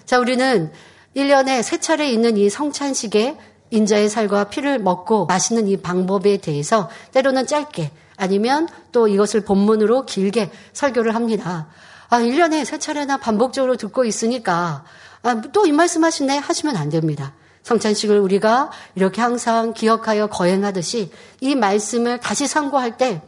자, 0.06 0.20
우리는 0.20 0.72
1년에 1.16 1.62
세 1.62 1.80
차례 1.80 2.10
있는 2.10 2.38
이 2.38 2.50
성찬식에 2.50 3.38
인자의 3.70 4.10
살과 4.10 4.46
피를 4.46 4.80
먹고 4.80 5.26
마시는 5.26 5.68
이 5.68 5.78
방법에 5.78 6.38
대해서 6.38 6.90
때로는 7.12 7.48
짧게 7.48 7.92
아니면 8.16 8.68
또 8.92 9.08
이것을 9.08 9.42
본문으로 9.42 10.06
길게 10.06 10.52
설교를 10.74 11.16
합니다. 11.16 11.68
아, 12.10 12.20
1년에 12.20 12.66
세 12.66 12.80
차례나 12.80 13.18
반복적으로 13.18 13.76
듣고 13.76 14.06
있으니까 14.06 14.84
아, 15.24 15.42
또 15.54 15.66
이 15.66 15.72
말씀 15.72 16.04
하시네 16.04 16.38
하시면 16.38 16.78
안 16.78 16.90
됩니다. 16.90 17.34
성찬식을 17.64 18.18
우리가 18.20 18.72
이렇게 18.96 19.22
항상 19.22 19.74
기억하여 19.74 20.28
거행하듯이 20.28 21.12
이 21.42 21.56
말씀을 21.56 22.20
다시 22.20 22.48
상고할 22.48 22.98
때 22.98 23.22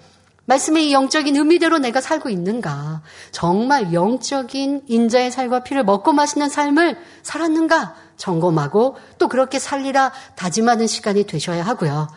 말씀의 0.45 0.87
이 0.87 0.93
영적인 0.93 1.35
의미대로 1.35 1.77
내가 1.77 2.01
살고 2.01 2.29
있는가? 2.29 3.01
정말 3.31 3.93
영적인 3.93 4.83
인자의 4.87 5.29
살과 5.29 5.63
피를 5.63 5.83
먹고 5.83 6.13
마시는 6.13 6.49
삶을 6.49 6.97
살았는가? 7.21 7.95
점검하고 8.19 8.97
또 9.17 9.27
그렇게 9.27 9.57
살리라 9.57 10.11
다짐하는 10.35 10.85
시간이 10.85 11.23
되셔야 11.23 11.63
하고요. 11.65 12.07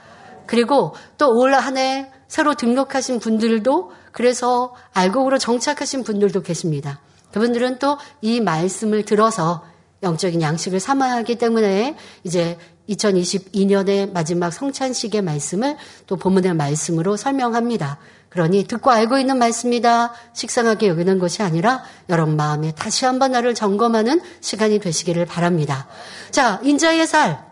그리고 0.47 0.95
또 1.17 1.31
올 1.31 1.55
한 1.55 1.79
해 1.79 2.11
새로 2.29 2.55
등록하신 2.55 3.21
분들도 3.21 3.93
그래서 4.11 4.75
알곡으로 4.93 5.39
정착하신 5.39 6.03
분들도 6.05 6.43
계십니다. 6.43 7.01
그분들은 7.33 7.79
또 7.79 7.97
이 8.21 8.41
말씀을 8.41 9.05
들어서 9.07 9.65
영적인 10.03 10.43
양식을 10.43 10.81
삼아야 10.81 11.15
하기 11.19 11.37
때문에 11.37 11.97
이제 12.25 12.59
2022년의 12.89 14.13
마지막 14.13 14.53
성찬식의 14.53 15.23
말씀을 15.23 15.77
또 16.07 16.17
본문의 16.17 16.55
말씀으로 16.55 17.17
설명합니다. 17.17 17.99
그러니 18.29 18.65
듣고 18.65 18.91
알고 18.91 19.19
있는 19.19 19.39
말씀이다. 19.39 20.15
식상하게 20.33 20.89
여기는 20.89 21.19
것이 21.19 21.43
아니라 21.43 21.83
여러분 22.09 22.37
마음에 22.37 22.73
다시 22.73 23.05
한번 23.05 23.33
나를 23.33 23.55
점검하는 23.55 24.21
시간이 24.41 24.79
되시기를 24.79 25.27
바랍니다. 25.27 25.87
자, 26.31 26.59
인자의 26.63 27.07
살. 27.07 27.45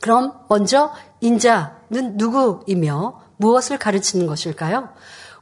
그럼 0.00 0.32
먼저 0.48 0.92
인자는 1.20 2.16
누구이며 2.16 3.20
무엇을 3.36 3.78
가르치는 3.78 4.26
것일까요? 4.26 4.88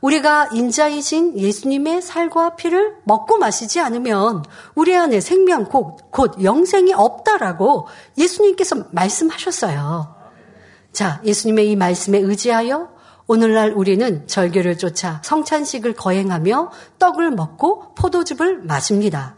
우리가 0.00 0.48
인자이신 0.52 1.38
예수님의 1.38 2.02
살과 2.02 2.56
피를 2.56 2.96
먹고 3.04 3.38
마시지 3.38 3.80
않으면 3.80 4.44
우리 4.74 4.96
안에 4.96 5.20
생명 5.20 5.64
곧, 5.66 5.98
곧 6.10 6.42
영생이 6.42 6.94
없다라고 6.94 7.86
예수님께서 8.16 8.86
말씀하셨어요. 8.92 10.14
자, 10.92 11.20
예수님의 11.24 11.70
이 11.70 11.76
말씀에 11.76 12.18
의지하여 12.18 12.90
오늘날 13.26 13.72
우리는 13.72 14.26
절교를 14.26 14.78
쫓아 14.78 15.20
성찬식을 15.22 15.92
거행하며 15.92 16.72
떡을 16.98 17.30
먹고 17.30 17.94
포도즙을 17.94 18.62
마십니다. 18.62 19.36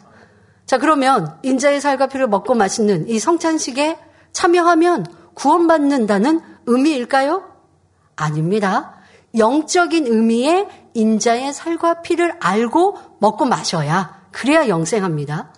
자, 0.65 0.79
그러면 0.79 1.37
인자의 1.43 1.81
살과 1.81 2.07
피를 2.07 2.29
먹고 2.29 2.55
마시는 2.55 3.09
이 3.09 3.19
성찬식에 3.19 3.99
참여하면 4.33 5.07
구원받는다는 5.35 6.41
의미일까요? 6.67 7.43
아닙니다. 8.17 9.02
영적인 9.37 10.07
의미의 10.07 10.67
인자의 10.95 11.53
살과 11.53 12.03
피를 12.03 12.35
알고 12.41 12.99
먹고 13.19 13.45
마셔야 13.45 14.23
그래야 14.31 14.69
영생합니다. 14.69 15.53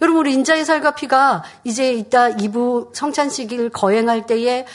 여러분 0.00 0.20
우리 0.20 0.34
인자의 0.34 0.64
살과 0.64 0.94
피가 0.94 1.44
이제 1.64 1.92
이따 1.92 2.30
2부 2.30 2.94
성찬식을 2.94 3.70
거행할 3.70 4.26
때에 4.26 4.66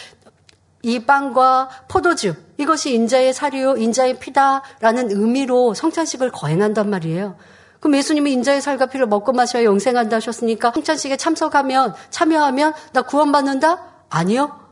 이 0.82 1.00
빵과 1.06 1.70
포도즙 1.88 2.56
이것이 2.58 2.94
인자의 2.94 3.34
살이요 3.34 3.78
인자의 3.78 4.20
피다라는 4.20 5.12
의미로 5.12 5.74
성찬식을 5.74 6.32
거행한단 6.32 6.90
말이에요. 6.90 7.36
그럼 7.80 7.96
예수님이 7.98 8.34
인자의 8.34 8.62
살과 8.62 8.88
피를 8.88 9.08
먹고 9.08 9.34
마셔야 9.34 9.64
영생한다 9.64 10.18
하셨으니까 10.18 10.72
성찬식에 10.74 11.18
참석하면 11.18 11.96
참여하면 12.10 12.74
나 12.94 13.02
구원받는다? 13.02 13.84
아니요. 14.10 14.69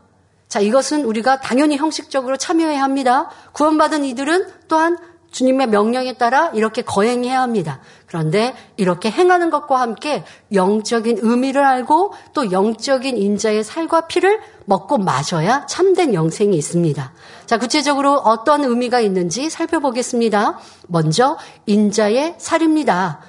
자, 0.47 0.59
이것은 0.59 1.03
우리가 1.05 1.41
당연히 1.41 1.77
형식적으로 1.77 2.37
참여해야 2.37 2.81
합니다. 2.81 3.29
구원받은 3.53 4.05
이들은 4.05 4.47
또한 4.67 4.97
주님의 5.31 5.67
명령에 5.67 6.13
따라 6.13 6.49
이렇게 6.53 6.81
거행해야 6.81 7.41
합니다. 7.41 7.79
그런데 8.05 8.55
이렇게 8.77 9.11
행하는 9.11 9.49
것과 9.49 9.79
함께 9.81 10.23
영적인 10.53 11.19
의미를 11.21 11.63
알고 11.63 12.13
또 12.33 12.51
영적인 12.51 13.17
인자의 13.17 13.63
살과 13.63 14.07
피를 14.07 14.39
먹고 14.65 14.97
마셔야 14.97 15.65
참된 15.65 16.13
영생이 16.13 16.55
있습니다. 16.55 17.11
자, 17.45 17.57
구체적으로 17.59 18.13
어떤 18.13 18.63
의미가 18.63 19.01
있는지 19.01 19.49
살펴보겠습니다. 19.49 20.59
먼저 20.87 21.37
인자의 21.65 22.35
살입니다. 22.37 23.19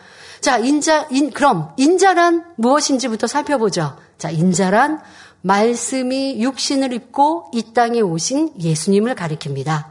자, 0.40 0.59
인자, 0.59 1.09
인, 1.11 1.31
그럼 1.33 1.72
인자란 1.76 2.44
무엇인지부터 2.57 3.26
살펴보죠. 3.26 3.96
자, 4.18 4.31
인자란 4.31 5.00
말씀이 5.48 6.42
육신을 6.42 6.92
입고 6.92 7.50
이 7.54 7.72
땅에 7.72 8.02
오신 8.02 8.61
예수님을 8.61 9.14
가리킵니다. 9.14 9.87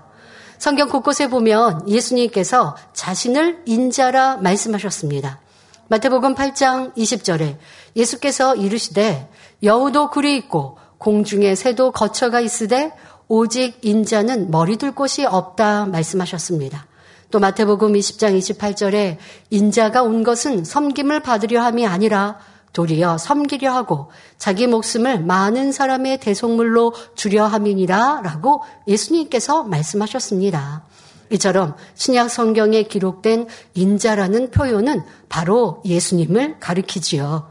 성경 0.59 0.87
곳곳에 0.87 1.29
보면 1.29 1.89
예수님께서 1.89 2.77
자신을 2.93 3.63
인자라 3.65 4.37
말씀하셨습니다. 4.37 5.39
마태복음 5.87 6.35
8장 6.35 6.95
20절에 6.95 7.57
예수께서 7.95 8.55
이르시되 8.55 9.29
여우도 9.63 10.11
굴이 10.11 10.35
있고 10.37 10.77
공중에 10.99 11.55
새도 11.55 11.91
거처가 11.91 12.39
있으되 12.39 12.91
오직 13.27 13.79
인자는 13.81 14.51
머리 14.51 14.77
둘 14.77 14.93
곳이 14.93 15.25
없다 15.25 15.87
말씀하셨습니다. 15.87 16.85
또 17.31 17.39
마태복음 17.39 17.93
20장 17.93 18.37
28절에 18.37 19.17
인자가 19.49 20.03
온 20.03 20.23
것은 20.23 20.63
섬김을 20.63 21.21
받으려 21.21 21.63
함이 21.63 21.87
아니라 21.87 22.37
도리어 22.77 23.17
섬기려 23.17 23.73
하고 23.73 24.11
자기 24.37 24.67
목숨을 24.67 25.23
많은 25.23 25.71
사람의 25.71 26.19
대속물로 26.19 26.93
주려 27.15 27.47
함이니라 27.47 28.21
라고 28.23 28.61
예수님께서 28.87 29.63
말씀하셨습니다. 29.63 30.83
이처럼 31.31 31.75
신약 31.95 32.29
성경에 32.29 32.83
기록된 32.83 33.47
인자라는 33.73 34.51
표현은 34.51 35.01
바로 35.27 35.81
예수님을 35.85 36.59
가리키지요. 36.59 37.49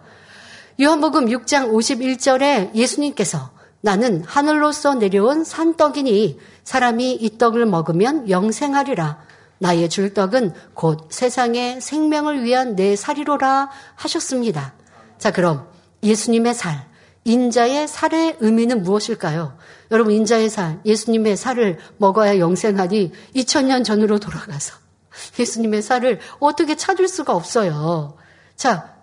요한복음 0.80 1.26
6장 1.26 1.72
51절에 1.72 2.72
예수님께서 2.76 3.50
나는 3.80 4.22
하늘로서 4.24 4.94
내려온 4.94 5.42
산떡이니 5.42 6.38
사람이 6.62 7.14
이 7.14 7.36
떡을 7.36 7.66
먹으면 7.66 8.30
영생하리라. 8.30 9.18
나의 9.58 9.88
줄 9.88 10.14
떡은 10.14 10.52
곧 10.74 11.08
세상의 11.10 11.80
생명을 11.80 12.44
위한 12.44 12.76
내 12.76 12.94
살이로라 12.94 13.70
하셨습니다. 13.96 14.74
자, 15.18 15.30
그럼 15.32 15.68
예수님의 16.02 16.54
살, 16.54 16.86
인자의 17.24 17.88
살의 17.88 18.36
의미는 18.40 18.82
무엇일까요? 18.82 19.56
여러분, 19.90 20.12
인자의 20.12 20.48
살, 20.48 20.80
예수님의 20.84 21.36
살을 21.36 21.78
먹어야 21.98 22.38
영생하니 22.38 23.12
2000년 23.34 23.84
전으로 23.84 24.18
돌아가서 24.18 24.74
예수님의 25.38 25.82
살을 25.82 26.20
어떻게 26.38 26.76
찾을 26.76 27.08
수가 27.08 27.34
없어요. 27.34 28.16
자, 28.56 28.94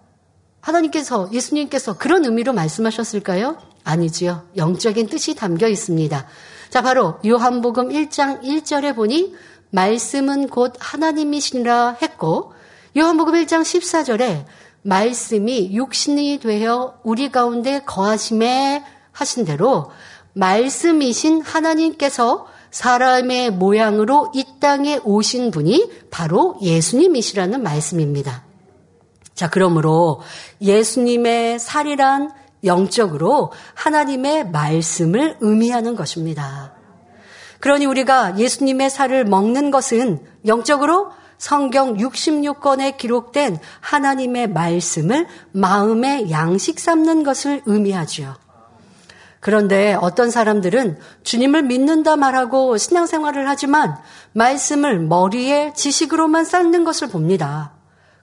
하나님께서, 0.61 1.29
예수님께서 1.33 1.97
그런 1.97 2.23
의미로 2.23 2.53
말씀하셨을까요? 2.53 3.57
아니지요. 3.83 4.47
영적인 4.55 5.07
뜻이 5.07 5.35
담겨 5.35 5.67
있습니다. 5.67 6.25
자, 6.69 6.81
바로 6.81 7.19
요한복음 7.25 7.89
1장 7.89 8.41
1절에 8.41 8.95
보니 8.95 9.35
말씀은 9.71 10.47
곧 10.47 10.73
하나님이시니라 10.79 11.97
했고 12.01 12.53
요한복음 12.95 13.33
1장 13.33 13.61
14절에 13.61 14.45
말씀이 14.83 15.73
육신이 15.73 16.39
되어 16.39 16.99
우리 17.03 17.31
가운데 17.31 17.81
거하심에 17.85 18.83
하신 19.11 19.45
대로 19.45 19.91
말씀이신 20.33 21.41
하나님께서 21.41 22.47
사람의 22.71 23.51
모양으로 23.51 24.31
이 24.33 24.45
땅에 24.59 24.99
오신 25.03 25.51
분이 25.51 25.91
바로 26.09 26.57
예수님이시라는 26.61 27.61
말씀입니다. 27.61 28.43
자, 29.35 29.49
그러므로 29.49 30.21
예수님의 30.61 31.59
살이란 31.59 32.31
영적으로 32.63 33.51
하나님의 33.75 34.49
말씀을 34.49 35.37
의미하는 35.41 35.95
것입니다. 35.95 36.73
그러니 37.59 37.85
우리가 37.85 38.37
예수님의 38.39 38.89
살을 38.89 39.25
먹는 39.25 39.71
것은 39.71 40.25
영적으로 40.45 41.11
성경 41.43 41.97
66권에 41.97 42.95
기록된 42.95 43.57
하나님의 43.81 44.47
말씀을 44.51 45.27
마음의 45.51 46.31
양식 46.31 46.79
삼는 46.79 47.23
것을 47.23 47.61
의미하지요. 47.65 48.35
그런데 49.41 49.93
어떤 49.99 50.31
사람들은 50.31 50.97
주님을 51.23 51.63
믿는다 51.63 52.15
말하고 52.15 52.77
신앙생활을 52.77 53.49
하지만 53.49 53.97
말씀을 54.31 55.01
머리에 55.01 55.73
지식으로만 55.73 56.45
쌓는 56.45 56.85
것을 56.85 57.09
봅니다. 57.09 57.73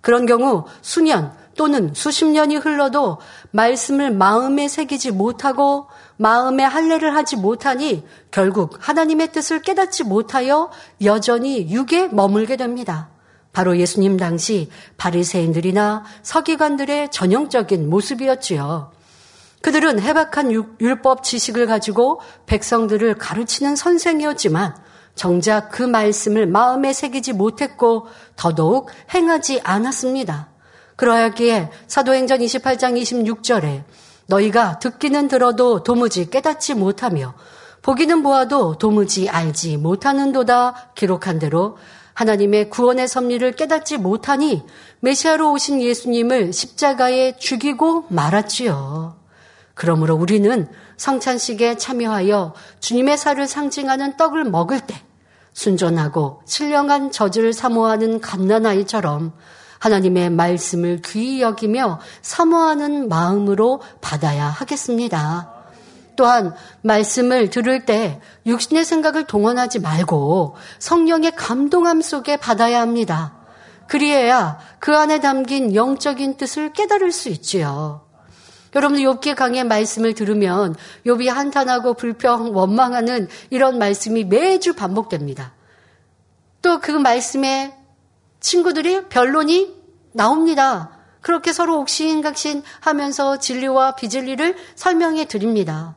그런 0.00 0.24
경우 0.24 0.64
수년 0.80 1.30
또는 1.60 1.92
수십 1.92 2.24
년이 2.24 2.56
흘러도 2.56 3.18
말씀을 3.50 4.10
마음에 4.12 4.66
새기지 4.66 5.10
못하고 5.10 5.88
마음에 6.16 6.64
할례를 6.64 7.14
하지 7.14 7.36
못하니 7.36 8.02
결국 8.30 8.78
하나님의 8.80 9.30
뜻을 9.32 9.60
깨닫지 9.60 10.04
못하여 10.04 10.70
여전히 11.04 11.68
육에 11.70 12.08
머물게 12.12 12.56
됩니다. 12.56 13.10
바로 13.52 13.76
예수님 13.76 14.16
당시 14.16 14.70
바리새인들이나 14.96 16.04
서기관들의 16.22 17.10
전형적인 17.10 17.90
모습이었지요. 17.90 18.92
그들은 19.60 20.00
해박한 20.00 20.52
율법 20.80 21.22
지식을 21.22 21.66
가지고 21.66 22.22
백성들을 22.46 23.18
가르치는 23.18 23.76
선생이었지만 23.76 24.76
정작 25.14 25.68
그 25.68 25.82
말씀을 25.82 26.46
마음에 26.46 26.94
새기지 26.94 27.34
못했고 27.34 28.06
더더욱 28.36 28.88
행하지 29.12 29.60
않았습니다. 29.62 30.48
그러하기에 31.00 31.70
사도행전 31.86 32.40
28장 32.40 33.00
26절에 33.00 33.84
너희가 34.26 34.78
듣기는 34.80 35.28
들어도 35.28 35.82
도무지 35.82 36.28
깨닫지 36.28 36.74
못하며 36.74 37.32
보기는 37.80 38.22
보아도 38.22 38.76
도무지 38.76 39.30
알지 39.30 39.78
못하는도다 39.78 40.92
기록한 40.94 41.38
대로 41.38 41.78
하나님의 42.12 42.68
구원의 42.68 43.08
섭리를 43.08 43.50
깨닫지 43.52 43.96
못하니 43.96 44.62
메시아로 45.00 45.52
오신 45.52 45.80
예수님을 45.80 46.52
십자가에 46.52 47.38
죽이고 47.38 48.04
말았지요. 48.10 49.16
그러므로 49.72 50.16
우리는 50.16 50.68
성찬식에 50.98 51.78
참여하여 51.78 52.52
주님의 52.80 53.16
살을 53.16 53.46
상징하는 53.46 54.18
떡을 54.18 54.44
먹을 54.44 54.80
때 54.80 55.00
순전하고 55.54 56.42
신령한 56.44 57.10
젖을 57.10 57.54
사모하는 57.54 58.20
갓난아이처럼 58.20 59.32
하나님의 59.80 60.30
말씀을 60.30 61.00
귀히 61.04 61.40
여기며 61.42 62.00
사모하는 62.22 63.08
마음으로 63.08 63.80
받아야 64.00 64.46
하겠습니다. 64.46 65.52
또한 66.16 66.54
말씀을 66.82 67.48
들을 67.48 67.86
때 67.86 68.20
육신의 68.44 68.84
생각을 68.84 69.24
동원하지 69.24 69.80
말고 69.80 70.54
성령의 70.78 71.34
감동함 71.34 72.02
속에 72.02 72.36
받아야 72.36 72.82
합니다. 72.82 73.34
그리해야 73.88 74.58
그 74.78 74.96
안에 74.96 75.20
담긴 75.20 75.74
영적인 75.74 76.36
뜻을 76.36 76.72
깨달을 76.74 77.10
수 77.10 77.30
있지요. 77.30 78.02
여러분들 78.74 79.04
욥기 79.04 79.34
강의 79.34 79.64
말씀을 79.64 80.14
들으면 80.14 80.76
욥이 81.06 81.26
한탄하고 81.28 81.94
불평 81.94 82.54
원망하는 82.54 83.28
이런 83.48 83.78
말씀이 83.78 84.24
매주 84.24 84.74
반복됩니다. 84.74 85.54
또 86.62 86.78
그 86.80 86.92
말씀에 86.92 87.79
친구들이 88.40 89.08
변론이 89.08 89.74
나옵니다. 90.12 90.90
그렇게 91.20 91.52
서로 91.52 91.78
옥신각신 91.80 92.62
하면서 92.80 93.38
진리와 93.38 93.94
비진리를 93.94 94.56
설명해 94.74 95.26
드립니다. 95.26 95.94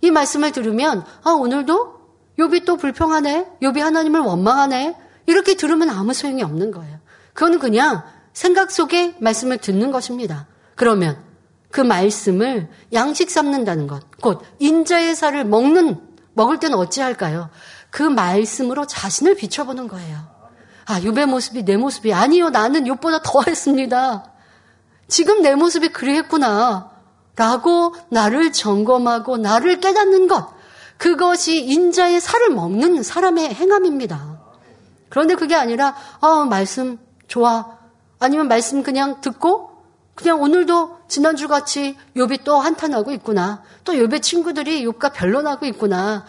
이 0.00 0.10
말씀을 0.10 0.52
들으면 0.52 1.04
아 1.22 1.30
오늘도 1.30 1.94
욥이 2.38 2.64
또 2.64 2.76
불평하네. 2.76 3.58
욥이 3.62 3.78
하나님을 3.78 4.20
원망하네. 4.20 4.96
이렇게 5.26 5.54
들으면 5.54 5.90
아무 5.90 6.12
소용이 6.12 6.42
없는 6.42 6.72
거예요. 6.72 6.98
그건 7.32 7.58
그냥 7.58 8.02
생각 8.32 8.70
속에 8.70 9.16
말씀을 9.20 9.58
듣는 9.58 9.90
것입니다. 9.90 10.46
그러면 10.74 11.22
그 11.70 11.80
말씀을 11.80 12.68
양식 12.92 13.30
삼는다는 13.30 13.86
것, 13.86 14.02
곧 14.20 14.42
인자의 14.58 15.14
살을 15.14 15.44
먹는 15.44 16.00
먹을 16.34 16.58
때는 16.58 16.76
어찌할까요? 16.76 17.50
그 17.90 18.02
말씀으로 18.02 18.86
자신을 18.86 19.36
비춰보는 19.36 19.88
거예요. 19.88 20.33
아, 20.86 21.00
욥의 21.00 21.26
모습이 21.26 21.64
내 21.64 21.76
모습이 21.76 22.12
아니요. 22.12 22.50
나는 22.50 22.84
욥보다 22.84 23.22
더했습니다. 23.24 24.24
지금 25.08 25.42
내 25.42 25.54
모습이 25.54 25.88
그랬구나. 25.88 26.90
라고 27.36 27.94
나를 28.10 28.52
점검하고 28.52 29.38
나를 29.38 29.80
깨닫는 29.80 30.28
것. 30.28 30.52
그것이 30.98 31.64
인자의 31.64 32.20
살을 32.20 32.50
먹는 32.50 33.02
사람의 33.02 33.54
행함입니다. 33.54 34.40
그런데 35.08 35.34
그게 35.34 35.54
아니라, 35.54 35.94
아, 36.20 36.46
말씀 36.48 36.98
좋아. 37.26 37.78
아니면 38.20 38.48
말씀 38.48 38.82
그냥 38.82 39.20
듣고, 39.20 39.70
그냥 40.14 40.40
오늘도 40.40 40.98
지난주 41.08 41.48
같이 41.48 41.96
욥이 42.16 42.44
또 42.44 42.58
한탄하고 42.58 43.12
있구나. 43.12 43.62
또 43.82 43.94
욥의 43.94 44.22
친구들이 44.22 44.84
욥과 44.86 45.12
변론하고 45.12 45.66
있구나. 45.66 46.24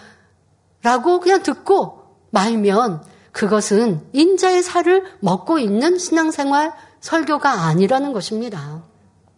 라고 0.82 1.20
그냥 1.20 1.44
듣고 1.44 2.04
말면 2.32 3.04
그것은 3.36 4.00
인자의 4.14 4.64
살을 4.64 5.04
먹고 5.20 5.60
있는 5.60 5.98
신앙생활 5.98 6.72
설교가 7.02 7.66
아니라는 7.66 8.14
것입니다. 8.14 8.82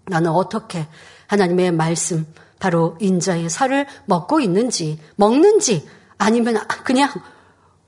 나는 0.06 0.30
어떻게 0.30 0.88
하나님의 1.26 1.72
말씀, 1.72 2.28
바로 2.60 2.96
인자의 3.00 3.50
살을 3.50 3.88
먹고 4.06 4.40
있는지, 4.40 5.00
먹는지, 5.16 5.88
아니면 6.20 6.60
그냥 6.84 7.10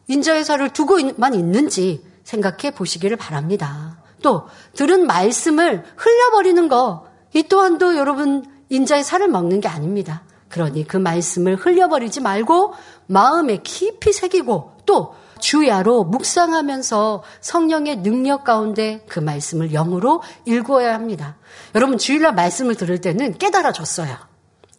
인자의 0.07 0.45
살을 0.45 0.71
두고만 0.71 1.35
있는지 1.35 2.03
생각해 2.23 2.71
보시기를 2.71 3.15
바랍니다. 3.15 4.01
또, 4.23 4.47
들은 4.73 5.05
말씀을 5.05 5.85
흘려버리는 5.95 6.67
거, 6.69 7.05
이 7.35 7.43
또한도 7.43 7.95
여러분 7.95 8.45
인자의 8.69 9.03
살을 9.03 9.27
먹는 9.27 9.61
게 9.61 9.67
아닙니다. 9.67 10.23
그러니 10.47 10.87
그 10.87 10.97
말씀을 10.97 11.55
흘려버리지 11.55 12.21
말고 12.21 12.73
마음에 13.05 13.57
깊이 13.57 14.11
새기고 14.11 14.77
또 14.87 15.13
주야로 15.39 16.03
묵상하면서 16.05 17.23
성령의 17.41 17.97
능력 17.97 18.43
가운데 18.43 19.03
그 19.07 19.19
말씀을 19.19 19.69
영으로 19.69 20.21
읽어야 20.45 20.93
합니다. 20.93 21.37
여러분 21.75 21.97
주일날 21.97 22.33
말씀을 22.33 22.75
들을 22.75 22.99
때는 23.01 23.37
깨달아졌어요. 23.37 24.29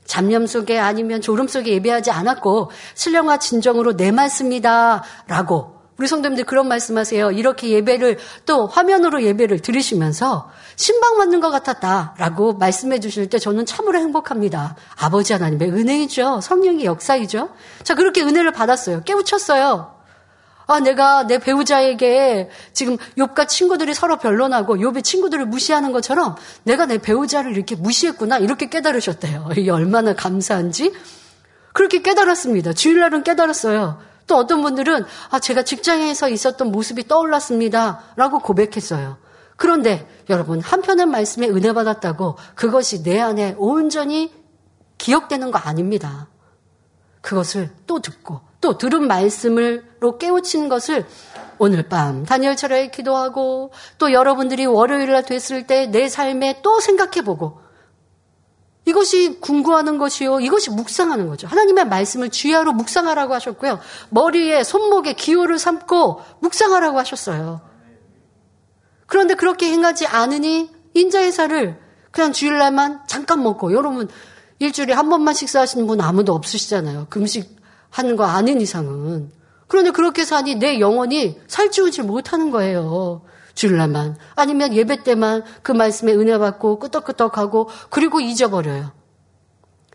잡념 0.04 0.46
속에 0.46 0.78
아니면 0.78 1.20
졸음 1.20 1.46
속에 1.46 1.72
예배하지 1.74 2.10
않았고 2.10 2.70
신령과 2.94 3.38
진정으로 3.38 3.96
내 3.96 4.10
말씀이다 4.10 5.04
라고 5.28 5.80
우리 6.00 6.08
성도님들 6.08 6.44
그런 6.44 6.66
말씀하세요. 6.66 7.30
이렇게 7.32 7.68
예배를 7.68 8.16
또 8.46 8.66
화면으로 8.66 9.22
예배를 9.22 9.60
들으시면서 9.60 10.48
신방 10.74 11.18
받는 11.18 11.40
것 11.40 11.50
같았다라고 11.50 12.54
말씀해 12.54 13.00
주실 13.00 13.28
때 13.28 13.38
저는 13.38 13.66
참으로 13.66 13.98
행복합니다. 13.98 14.76
아버지 14.96 15.34
하나님의 15.34 15.68
은혜이죠. 15.68 16.40
성령의 16.40 16.86
역사이죠. 16.86 17.50
자 17.82 17.94
그렇게 17.94 18.22
은혜를 18.22 18.52
받았어요. 18.52 19.02
깨우쳤어요. 19.02 19.99
아, 20.70 20.78
내가 20.78 21.26
내 21.26 21.38
배우자에게 21.38 22.48
지금 22.72 22.96
욥과 23.18 23.48
친구들이 23.48 23.92
서로 23.92 24.18
변론하고 24.18 24.76
욥의 24.76 25.02
친구들을 25.02 25.46
무시하는 25.46 25.90
것처럼 25.90 26.36
내가 26.62 26.86
내 26.86 26.98
배우자를 26.98 27.56
이렇게 27.56 27.74
무시했구나 27.74 28.38
이렇게 28.38 28.68
깨달으셨대요. 28.68 29.50
이게 29.56 29.72
얼마나 29.72 30.14
감사한지 30.14 30.92
그렇게 31.72 32.02
깨달았습니다. 32.02 32.72
주일날은 32.72 33.24
깨달았어요. 33.24 33.98
또 34.28 34.36
어떤 34.36 34.62
분들은 34.62 35.04
아, 35.30 35.40
제가 35.40 35.64
직장에서 35.64 36.28
있었던 36.28 36.70
모습이 36.70 37.08
떠올랐습니다. 37.08 38.02
라고 38.14 38.38
고백했어요. 38.38 39.18
그런데 39.56 40.08
여러분, 40.28 40.60
한편의 40.60 41.06
말씀에 41.06 41.48
은혜 41.48 41.72
받았다고 41.72 42.38
그것이 42.54 43.02
내 43.02 43.18
안에 43.18 43.56
온전히 43.58 44.32
기억되는 44.98 45.50
거 45.50 45.58
아닙니다. 45.58 46.28
그것을 47.22 47.70
또 47.88 48.00
듣고 48.00 48.49
또 48.60 48.76
들은 48.76 49.06
말씀으로 49.06 50.18
깨우친 50.18 50.68
것을 50.68 51.06
오늘 51.58 51.82
밤 51.82 52.24
다니엘 52.24 52.56
철야에 52.56 52.90
기도하고 52.90 53.70
또 53.98 54.12
여러분들이 54.12 54.66
월요일 54.66 55.12
날 55.12 55.24
됐을 55.24 55.66
때 55.66 55.86
내 55.86 56.08
삶에 56.08 56.60
또 56.62 56.80
생각해 56.80 57.22
보고 57.22 57.60
이것이 58.86 59.38
궁구하는 59.40 59.98
것이요. 59.98 60.40
이것이 60.40 60.70
묵상하는 60.70 61.28
거죠. 61.28 61.46
하나님의 61.46 61.86
말씀을 61.86 62.30
주야로 62.30 62.72
묵상하라고 62.72 63.34
하셨고요. 63.34 63.78
머리에 64.08 64.64
손목에 64.64 65.12
기호를 65.12 65.58
삼고 65.58 66.22
묵상하라고 66.40 66.98
하셨어요. 66.98 67.60
그런데 69.06 69.34
그렇게 69.34 69.70
행하지 69.70 70.06
않으니 70.06 70.70
살을 71.32 71.78
그냥 72.10 72.32
주일날만 72.32 73.02
잠깐 73.06 73.42
먹고 73.42 73.72
여러분 73.72 74.08
일주일에 74.58 74.92
한 74.92 75.08
번만 75.08 75.34
식사하시는 75.34 75.86
분 75.86 76.00
아무도 76.00 76.34
없으시잖아요. 76.34 77.06
금식 77.10 77.59
하는 77.90 78.16
거 78.16 78.24
아닌 78.24 78.60
이상은. 78.60 79.30
그런데 79.66 79.90
그렇게 79.90 80.24
사니 80.24 80.56
내 80.56 80.80
영혼이 80.80 81.38
살찌우지 81.46 82.02
못하는 82.02 82.50
거예요. 82.50 83.22
주일날만. 83.54 84.16
아니면 84.34 84.72
예배 84.74 85.02
때만 85.04 85.44
그 85.62 85.72
말씀에 85.72 86.12
은혜 86.14 86.38
받고 86.38 86.78
끄떡끄떡하고 86.78 87.68
그리고 87.90 88.20
잊어버려요. 88.20 88.92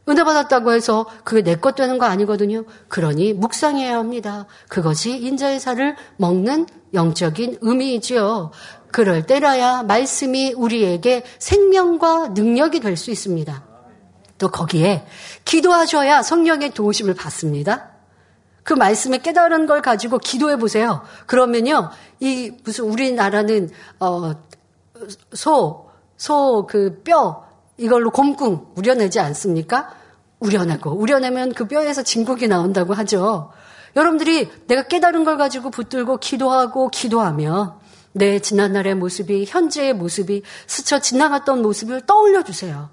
은혜 0.08 0.24
받았다고 0.24 0.72
해서 0.72 1.08
그게 1.24 1.42
내 1.42 1.56
것 1.56 1.74
되는 1.76 1.98
거 1.98 2.06
아니거든요. 2.06 2.64
그러니 2.90 3.34
묵상해야 3.34 3.98
합니다. 3.98 4.46
그것이 4.70 5.18
인자의 5.18 5.60
살을 5.60 5.96
먹는 6.18 6.68
영적인 6.94 7.58
의미이지요. 7.62 8.52
그럴 8.92 9.26
때라야 9.26 9.84
말씀이 9.84 10.54
우리에게 10.54 11.24
생명과 11.40 12.30
능력이 12.30 12.80
될 12.82 12.96
수 12.98 13.10
있습니다. 13.12 13.75
또 14.38 14.50
거기에 14.50 15.06
기도하셔야 15.46 16.22
성령의 16.22 16.72
도우심을 16.74 17.14
받습니다. 17.14 17.92
그 18.64 18.74
말씀에 18.74 19.20
깨달은 19.20 19.66
걸 19.68 19.82
가지고 19.82 20.18
기도해 20.18 20.58
보세요. 20.58 21.04
그러면요, 21.28 21.92
이 22.20 22.52
무슨 22.64 22.86
우리나라는 22.86 23.70
어, 24.00 24.34
소 25.34 25.86
소 26.18 26.66
그 26.68 27.04
뼈 27.04 27.46
이걸로 27.78 28.10
곰궁 28.10 28.74
우려내지 28.76 29.20
않습니까? 29.20 29.94
우려내고 30.40 30.92
우려내면 30.92 31.54
그 31.54 31.68
뼈에서 31.68 32.04
진국이 32.04 32.48
나온다고 32.48 32.94
하죠. 32.94 33.52
여러분들이 33.96 34.50
내가 34.68 34.84
깨달은 34.84 35.24
걸 35.24 35.38
가지고 35.38 35.72
붙들고 35.72 36.18
기도하고 36.18 36.90
기도하며 36.90 37.80
내 38.14 38.40
지난날의 38.40 38.96
모습이 38.96 39.46
현재의 39.48 39.94
모습이 39.94 40.44
스쳐 40.68 41.00
지나갔던 41.00 41.62
모습을 41.62 42.02
떠올려 42.06 42.44
주세요. 42.44 42.90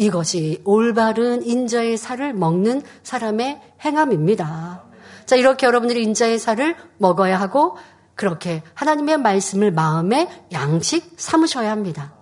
이것이 0.00 0.62
올바른 0.64 1.44
인자의 1.46 1.98
살을 1.98 2.32
먹는 2.32 2.80
사람의 3.02 3.60
행함입니다. 3.84 4.82
자, 5.26 5.36
이렇게 5.36 5.66
여러분들이 5.66 6.02
인자의 6.04 6.38
살을 6.38 6.74
먹어야 6.96 7.38
하고 7.38 7.76
그렇게 8.14 8.62
하나님의 8.72 9.18
말씀을 9.18 9.70
마음에 9.72 10.26
양식 10.52 11.12
삼으셔야 11.18 11.70
합니다. 11.70 12.14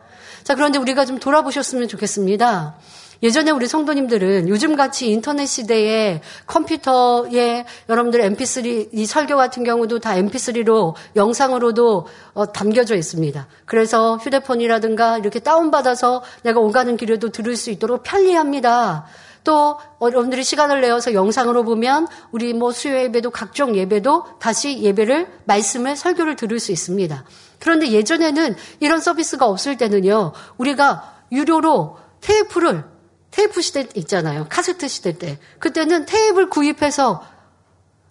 자, 0.42 0.56
그런데 0.56 0.80
우리가 0.80 1.04
좀 1.04 1.20
돌아보셨으면 1.20 1.86
좋겠습니다. 1.86 2.78
예전에 3.22 3.50
우리 3.50 3.66
성도님들은 3.66 4.48
요즘 4.48 4.76
같이 4.76 5.10
인터넷 5.10 5.46
시대에 5.46 6.20
컴퓨터에 6.46 7.64
여러분들 7.88 8.20
mp3 8.20 8.90
이 8.92 9.06
설교 9.06 9.36
같은 9.36 9.64
경우도 9.64 9.98
다 9.98 10.14
mp3로 10.14 10.94
영상으로도 11.16 12.06
어, 12.34 12.52
담겨져 12.52 12.94
있습니다. 12.94 13.48
그래서 13.64 14.16
휴대폰이라든가 14.18 15.18
이렇게 15.18 15.40
다운받아서 15.40 16.22
내가 16.42 16.60
오가는 16.60 16.96
길에도 16.96 17.30
들을 17.30 17.56
수 17.56 17.70
있도록 17.70 18.04
편리합니다. 18.04 19.06
또 19.42 19.78
여러분들이 20.00 20.44
시간을 20.44 20.80
내어서 20.80 21.14
영상으로 21.14 21.64
보면 21.64 22.06
우리 22.30 22.52
뭐 22.52 22.70
수요 22.70 22.98
예배도 22.98 23.30
각종 23.30 23.74
예배도 23.74 24.38
다시 24.38 24.82
예배를 24.82 25.26
말씀을 25.44 25.96
설교를 25.96 26.36
들을 26.36 26.60
수 26.60 26.70
있습니다. 26.70 27.24
그런데 27.58 27.90
예전에는 27.90 28.54
이런 28.78 29.00
서비스가 29.00 29.46
없을 29.46 29.76
때는요. 29.76 30.32
우리가 30.58 31.14
유료로 31.32 31.96
테이프를 32.20 32.84
테이프 33.30 33.60
시대 33.60 33.88
있잖아요. 33.94 34.46
카세트 34.48 34.88
시대 34.88 35.18
때. 35.18 35.38
그때는 35.58 36.06
테이프를 36.06 36.48
구입해서 36.50 37.22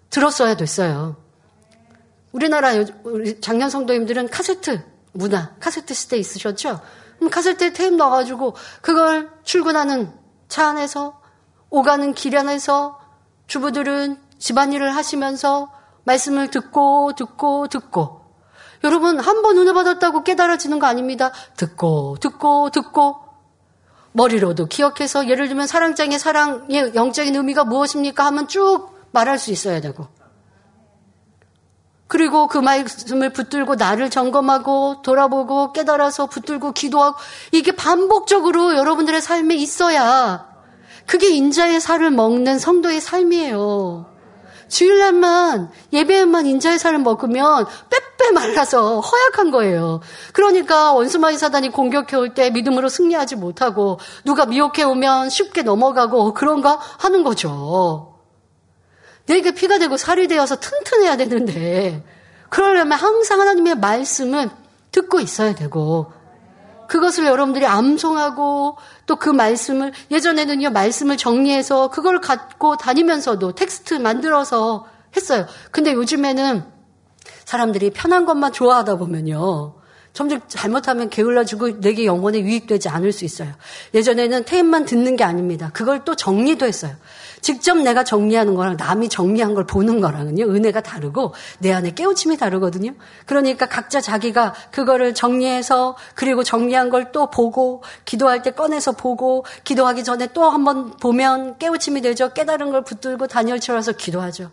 들었어야 0.10 0.56
됐어요. 0.56 1.18
우리나라 2.32 2.72
우리 3.04 3.40
작년 3.42 3.70
성도님들은 3.70 4.30
카세트 4.30 4.84
문화, 5.14 5.54
카세트 5.60 5.94
시대 5.94 6.18
있으셨죠? 6.18 6.82
그럼 7.18 7.30
카세트에 7.32 7.74
테이프 7.74 7.96
넣어가지고 7.96 8.56
그걸 8.82 9.32
출근하는 9.44 10.14
차 10.48 10.68
안에서 10.70 11.20
오가는 11.70 12.14
길 12.14 12.38
안에서 12.38 13.00
주부들은 13.48 14.22
집안일을 14.38 14.96
하시면서 14.96 15.72
말씀을 16.04 16.52
듣고 16.52 17.14
듣고 17.18 17.68
듣고 17.68 18.22
여러분 18.84 19.20
한 19.20 19.42
번 19.42 19.58
은혜 19.58 19.74
받았다고 19.74 20.24
깨달아지는 20.24 20.78
거 20.80 20.86
아닙니다. 20.86 21.32
듣고 21.58 22.18
듣고 22.22 22.70
듣고 22.70 23.18
머리로도 24.18 24.66
기억해서 24.66 25.30
예를 25.30 25.48
들면 25.48 25.68
사랑장의 25.68 26.18
사랑의 26.18 26.96
영적인 26.96 27.36
의미가 27.36 27.66
무엇입니까 27.66 28.26
하면 28.26 28.48
쭉 28.48 28.90
말할 29.12 29.38
수 29.38 29.52
있어야 29.52 29.80
되고 29.80 30.08
그리고 32.08 32.48
그 32.48 32.58
말씀을 32.58 33.32
붙들고 33.32 33.76
나를 33.76 34.10
점검하고 34.10 35.04
돌아보고 35.04 35.72
깨달아서 35.72 36.28
붙들고 36.28 36.72
기도하고 36.72 37.18
이게 37.52 37.74
반복적으로 37.74 38.76
여러분들의 38.76 39.22
삶에 39.22 39.56
있어야 39.56 40.48
그게 41.06 41.30
인자의 41.30 41.80
살을 41.80 42.12
먹는 42.12 42.60
성도의 42.60 43.00
삶이에요. 43.00 44.17
주일날만 44.68 45.70
예배에만 45.94 46.46
인자의 46.46 46.80
살을 46.80 47.00
먹으면 47.00 47.66
빼빼 47.90 48.32
말라서 48.32 49.00
허약한 49.00 49.52
거예요. 49.52 50.02
그러니까 50.34 50.94
원수마귀 50.94 51.38
사단이 51.38 51.70
공격해 51.70 52.16
올 52.16 52.34
때 52.34 52.50
믿음으로 52.50 52.90
승리하지 52.90 53.38
못하고 53.38 54.00
누가 54.26 54.46
미혹해 54.46 54.84
오면 54.84 55.30
쉽게 55.30 55.62
넘어가고 55.64 56.34
그런가 56.34 56.80
하는 57.00 57.24
거죠. 57.24 58.16
내게 59.26 59.52
피가 59.54 59.78
되고 59.80 59.98
살이 59.98 60.28
되어서 60.28 60.58
튼튼해야 60.58 61.18
되는데 61.18 62.04
그러려면 62.50 62.98
항상 62.98 63.42
하나님의 63.42 63.76
말씀은 63.76 64.50
듣고 64.92 65.20
있어야 65.20 65.54
되고 65.54 66.12
그것을 66.88 67.26
여러분들이 67.26 67.66
암송하고 67.66 68.78
또 69.06 69.18
그 69.18 69.30
말씀을 69.30 69.92
예전에는요 70.12 70.70
말씀을 70.70 71.18
정리해서 71.18 71.90
그걸 71.90 72.22
갖고 72.22 72.78
다니면서도 72.78 73.54
텍스트 73.54 73.96
만들어서 73.96 74.86
했어요. 75.16 75.48
근데 75.72 75.94
요즘에는 75.94 76.64
사람들이 77.46 77.92
편한 77.92 78.26
것만 78.26 78.54
좋아하다 78.54 78.98
보면요. 78.98 79.76
점점 80.14 80.42
잘못하면 80.48 81.10
게을러지고 81.10 81.80
내게 81.80 82.06
영혼에 82.06 82.40
유익되지 82.40 82.90
않을 82.90 83.12
수 83.12 83.24
있어요. 83.24 83.54
예전에는 83.94 84.46
테임만 84.46 84.86
듣는 84.86 85.16
게 85.16 85.24
아닙니다. 85.24 85.70
그걸 85.74 86.04
또 86.06 86.16
정리도 86.16 86.66
했어요. 86.66 86.96
직접 87.48 87.78
내가 87.78 88.04
정리하는 88.04 88.56
거랑 88.56 88.76
남이 88.76 89.08
정리한 89.08 89.54
걸 89.54 89.66
보는 89.66 90.02
거랑은요, 90.02 90.44
은혜가 90.54 90.82
다르고 90.82 91.34
내 91.60 91.72
안에 91.72 91.92
깨우침이 91.92 92.36
다르거든요. 92.36 92.92
그러니까 93.26 93.68
각자 93.68 94.02
자기가 94.02 94.54
그거를 94.72 95.14
정리해서 95.14 95.96
그리고 96.14 96.44
정리한 96.44 96.90
걸 96.90 97.08
또 97.14 97.30
보고 97.30 97.84
기도할 98.04 98.42
때 98.42 98.52
꺼내서 98.52 98.92
보고 98.92 99.46
기도하기 99.64 100.04
전에 100.04 100.28
또 100.34 100.50
한번 100.50 100.92
보면 100.98 101.58
깨우침이 101.58 102.02
되죠. 102.02 102.34
깨달은 102.34 102.72
걸 102.72 102.84
붙들고 102.84 103.28
단열처라서 103.28 103.94
기도하죠. 103.94 104.52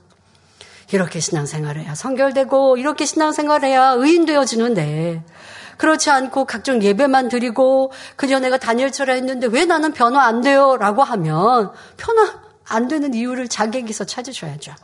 이렇게 0.92 1.18
신앙생활해야 1.18 1.96
성결되고 1.96 2.76
이렇게 2.76 3.06
신앙생활해야 3.06 3.94
의인 3.96 4.24
되어지는데 4.24 5.24
그렇지 5.78 6.10
않고 6.10 6.44
각종 6.44 6.80
예배만 6.80 7.28
드리고 7.28 7.90
그저 8.14 8.38
내가 8.38 8.56
단열처라 8.56 9.14
했는데 9.14 9.48
왜 9.48 9.64
나는 9.64 9.92
변화 9.92 10.22
안 10.26 10.42
돼요? 10.42 10.76
라고 10.76 11.02
하면 11.02 11.72
변화 11.96 12.43
안 12.68 12.88
되는 12.88 13.14
이유를 13.14 13.48
자객에서 13.48 14.04
찾으셔야죠. 14.04 14.74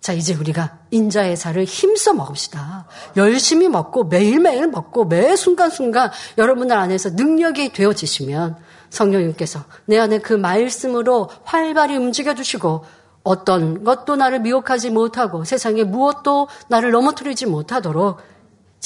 자, 0.00 0.12
이제 0.12 0.34
우리가 0.34 0.78
인자의 0.92 1.36
살을 1.36 1.64
힘써 1.64 2.14
먹읍시다. 2.14 2.86
열심히 3.16 3.68
먹고 3.68 4.04
매일매일 4.04 4.68
먹고 4.68 5.06
매 5.06 5.34
순간순간 5.34 6.12
여러분들 6.38 6.76
안에서 6.76 7.10
능력이 7.10 7.72
되어지시면 7.72 8.56
성령님께서 8.90 9.64
내 9.86 9.98
안에 9.98 10.18
그 10.18 10.32
말씀으로 10.32 11.28
활발히 11.42 11.96
움직여 11.96 12.36
주시고 12.36 12.84
어떤 13.24 13.82
것도 13.82 14.14
나를 14.14 14.38
미혹하지 14.38 14.90
못하고 14.90 15.42
세상에 15.42 15.82
무엇도 15.82 16.46
나를 16.68 16.92
넘어뜨리지 16.92 17.46
못하도록 17.46 18.18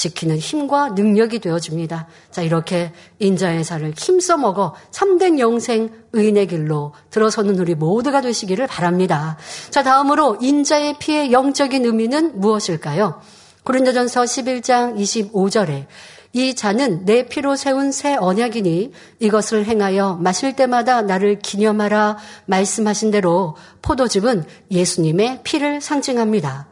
지키는 0.01 0.39
힘과 0.39 0.89
능력이 0.89 1.39
되어줍니다. 1.39 2.07
자, 2.31 2.41
이렇게 2.41 2.91
인자의 3.19 3.63
살을 3.63 3.93
힘써 3.95 4.35
먹어 4.35 4.73
참된 4.89 5.37
영생 5.37 5.91
의인의 6.13 6.47
길로 6.47 6.93
들어서는 7.11 7.59
우리 7.59 7.75
모두가 7.75 8.21
되시기를 8.21 8.65
바랍니다. 8.65 9.37
자, 9.69 9.83
다음으로 9.83 10.39
인자의 10.41 10.95
피의 10.97 11.31
영적인 11.31 11.85
의미는 11.85 12.39
무엇일까요? 12.39 13.21
고린도전서 13.63 14.23
11장 14.23 14.97
25절에 14.97 15.85
이 16.33 16.55
잔은 16.55 17.05
내 17.05 17.27
피로 17.27 17.55
세운 17.55 17.91
새 17.91 18.15
언약이니 18.15 18.93
이것을 19.19 19.65
행하여 19.65 20.17
마실 20.19 20.55
때마다 20.55 21.03
나를 21.03 21.37
기념하라 21.39 22.17
말씀하신 22.45 23.11
대로 23.11 23.55
포도즙은 23.83 24.45
예수님의 24.71 25.41
피를 25.43 25.79
상징합니다. 25.79 26.67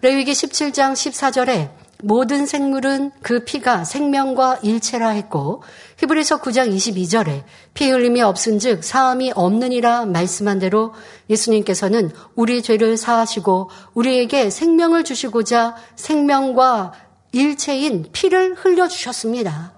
레위기 0.00 0.32
17장 0.32 0.94
14절에 0.94 1.79
모든 2.02 2.46
생물은 2.46 3.12
그 3.22 3.44
피가 3.44 3.84
생명과 3.84 4.60
일체라 4.62 5.10
했고 5.10 5.62
히브리서 5.98 6.40
9장 6.40 6.74
22절에 6.74 7.44
피 7.74 7.90
흘림이 7.90 8.22
없은즉 8.22 8.84
사함이 8.84 9.32
없느니라 9.34 10.06
말씀한 10.06 10.58
대로 10.58 10.94
예수님께서는 11.28 12.10
우리 12.34 12.62
죄를 12.62 12.96
사하시고 12.96 13.70
우리에게 13.94 14.50
생명을 14.50 15.04
주시고자 15.04 15.76
생명과 15.96 16.92
일체인 17.32 18.06
피를 18.12 18.54
흘려 18.54 18.88
주셨습니다. 18.88 19.72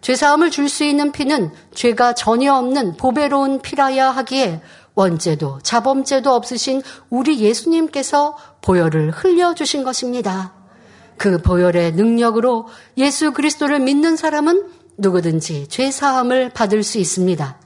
죄 0.00 0.14
사함을 0.14 0.50
줄 0.50 0.68
수 0.68 0.84
있는 0.84 1.12
피는 1.12 1.50
죄가 1.74 2.14
전혀 2.14 2.54
없는 2.54 2.96
보배로운 2.96 3.60
피라야 3.62 4.10
하기에 4.10 4.60
원죄도 4.94 5.60
자범죄도 5.62 6.32
없으신 6.32 6.82
우리 7.10 7.40
예수님께서 7.40 8.36
보혈을 8.60 9.10
흘려 9.10 9.54
주신 9.54 9.82
것입니다. 9.82 10.63
그 11.16 11.38
보혈의 11.38 11.92
능력으로 11.92 12.68
예수 12.96 13.32
그리스도를 13.32 13.80
믿는 13.80 14.16
사람은 14.16 14.68
누구든지 14.96 15.68
죄 15.68 15.90
사함을 15.90 16.50
받을 16.50 16.82
수 16.82 16.98
있습니다. 16.98 17.58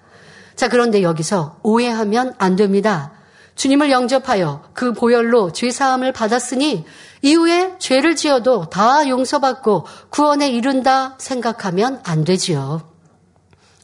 자, 0.56 0.68
그런데 0.68 1.02
여기서 1.02 1.61
오해하면 1.62 2.34
안 2.38 2.56
됩니다. 2.56 3.12
주님을 3.54 3.90
영접하여 3.90 4.70
그 4.72 4.92
보혈로 4.92 5.52
죄 5.52 5.70
사함을 5.70 6.12
받았으니 6.12 6.84
이후에 7.22 7.74
죄를 7.78 8.14
지어도 8.16 8.68
다 8.68 9.08
용서받고 9.08 9.84
구원에 10.11 10.50
이른다 10.50 11.16
생각하면 11.18 12.00
안 12.04 12.24
되지요. 12.24 12.82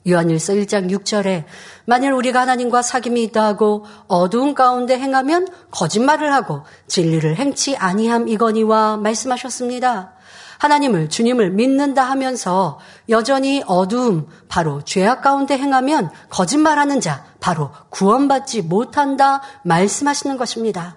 요한일서 0.09 0.53
1장 0.55 0.91
6절에 0.91 1.45
만일 1.87 2.13
우리가 2.13 2.41
하나님과 2.41 2.81
사귐이 2.81 3.19
있다 3.19 3.45
하고 3.45 3.85
어두운 4.07 4.55
가운데 4.55 4.99
행하면 4.99 5.49
거짓말을 5.71 6.33
하고 6.33 6.63
진리를 6.87 7.37
행치 7.37 7.77
아니함 7.77 8.29
이거니와 8.29 8.97
말씀하셨습니다. 8.97 10.15
하나님을, 10.59 11.09
주님을 11.11 11.51
믿는다 11.51 12.05
하면서 12.05 12.79
여전히 13.09 13.63
어두움, 13.67 14.29
바로 14.49 14.83
죄악 14.83 15.21
가운데 15.21 15.59
행하면 15.59 16.11
거짓말하는 16.31 17.01
자, 17.01 17.25
바로 17.41 17.71
구원받지 17.91 18.63
못한다 18.63 19.43
말씀하시는 19.65 20.37
것입니다. 20.39 20.97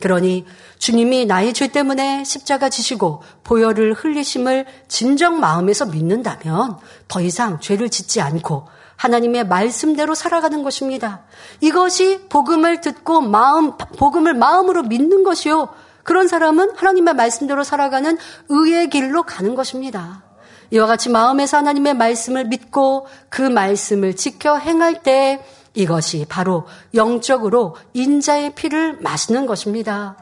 그러니 0.00 0.46
주님이 0.78 1.26
나의 1.26 1.52
죄 1.52 1.68
때문에 1.68 2.24
십자가 2.24 2.68
지시고 2.68 3.22
보혈을 3.44 3.94
흘리심을 3.94 4.66
진정 4.88 5.38
마음에서 5.38 5.86
믿는다면 5.86 6.78
더 7.06 7.20
이상 7.20 7.60
죄를 7.60 7.88
짓지 7.88 8.20
않고 8.20 8.66
하나님의 9.02 9.48
말씀대로 9.48 10.14
살아가는 10.14 10.62
것입니다. 10.62 11.22
이것이 11.60 12.20
복음을 12.28 12.80
듣고 12.80 13.20
마음, 13.20 13.76
복음을 13.76 14.32
마음으로 14.32 14.84
믿는 14.84 15.24
것이요. 15.24 15.68
그런 16.04 16.28
사람은 16.28 16.76
하나님의 16.76 17.14
말씀대로 17.14 17.64
살아가는 17.64 18.16
의의 18.48 18.90
길로 18.90 19.24
가는 19.24 19.56
것입니다. 19.56 20.22
이와 20.70 20.86
같이 20.86 21.10
마음에서 21.10 21.56
하나님의 21.56 21.94
말씀을 21.94 22.44
믿고 22.44 23.08
그 23.28 23.42
말씀을 23.42 24.14
지켜 24.14 24.56
행할 24.56 25.02
때 25.02 25.44
이것이 25.74 26.24
바로 26.28 26.66
영적으로 26.94 27.74
인자의 27.94 28.54
피를 28.54 28.98
마시는 29.00 29.46
것입니다. 29.46 30.16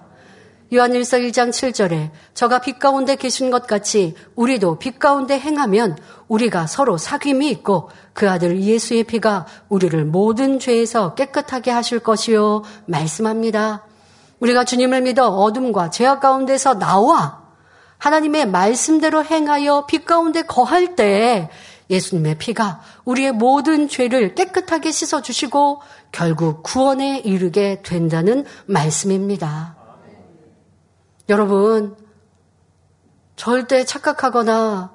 요한일서 0.72 1.18
1장 1.18 1.50
7절에 1.50 2.10
저가 2.32 2.60
빛 2.60 2.78
가운데 2.78 3.16
계신 3.16 3.50
것 3.50 3.66
같이 3.66 4.14
우리도 4.36 4.78
빛 4.78 5.00
가운데 5.00 5.36
행하면 5.36 5.98
우리가 6.28 6.68
서로 6.68 6.96
사귐이 6.96 7.42
있고 7.50 7.90
그 8.12 8.30
아들 8.30 8.60
예수의 8.62 9.02
피가 9.04 9.46
우리를 9.68 10.04
모든 10.04 10.60
죄에서 10.60 11.14
깨끗하게 11.14 11.72
하실 11.72 11.98
것이요 11.98 12.62
말씀합니다. 12.86 13.84
우리가 14.38 14.64
주님을 14.64 15.02
믿어 15.02 15.28
어둠과 15.28 15.90
죄악 15.90 16.20
가운데서 16.20 16.78
나와 16.78 17.40
하나님의 17.98 18.46
말씀대로 18.46 19.24
행하여 19.24 19.86
빛 19.86 20.04
가운데 20.04 20.42
거할 20.42 20.94
때 20.94 21.50
예수님의 21.90 22.38
피가 22.38 22.80
우리의 23.04 23.32
모든 23.32 23.88
죄를 23.88 24.36
깨끗하게 24.36 24.92
씻어 24.92 25.20
주시고 25.20 25.82
결국 26.12 26.62
구원에 26.62 27.18
이르게 27.18 27.82
된다는 27.82 28.44
말씀입니다. 28.66 29.79
여러분, 31.30 31.96
절대 33.36 33.84
착각하거나 33.84 34.92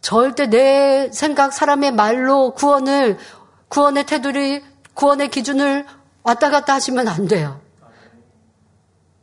절대 0.00 0.46
내 0.46 1.12
생각, 1.12 1.52
사람의 1.52 1.92
말로 1.92 2.54
구원을, 2.54 3.18
구원의 3.68 4.06
테두리, 4.06 4.64
구원의 4.94 5.28
기준을 5.28 5.84
왔다 6.22 6.48
갔다 6.48 6.72
하시면 6.72 7.08
안 7.08 7.28
돼요. 7.28 7.60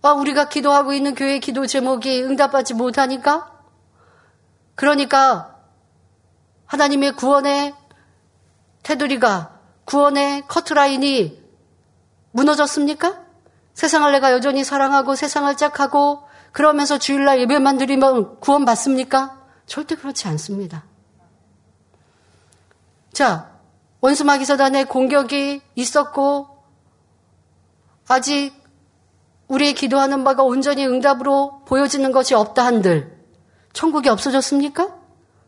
아, 0.03 0.11
우리가 0.11 0.47
기도하고 0.47 0.93
있는 0.93 1.15
교회 1.15 1.39
기도 1.39 1.65
제목이 1.65 2.21
응답받지 2.21 2.75
못하니까? 2.75 3.51
그러니까 4.75 5.57
하나님의 6.67 7.15
구원의 7.15 7.73
테두리가, 8.83 9.59
구원의 9.85 10.43
커트라인이 10.47 11.41
무너졌습니까? 12.29 13.20
세상을 13.81 14.11
내가 14.11 14.31
여전히 14.31 14.63
사랑하고 14.63 15.15
세상을 15.15 15.57
짝하고 15.57 16.21
그러면서 16.51 16.99
주일날 16.99 17.39
예배만 17.39 17.79
드리면 17.79 18.39
구원 18.39 18.63
받습니까? 18.63 19.41
절대 19.65 19.95
그렇지 19.95 20.27
않습니다. 20.27 20.83
자, 23.11 23.49
원수마귀사단의 24.01 24.85
공격이 24.85 25.63
있었고 25.73 26.63
아직 28.07 28.53
우리의 29.47 29.73
기도하는 29.73 30.23
바가 30.23 30.43
온전히 30.43 30.85
응답으로 30.85 31.63
보여지는 31.65 32.11
것이 32.11 32.35
없다 32.35 32.63
한들 32.63 33.17
천국이 33.73 34.09
없어졌습니까? 34.09 34.95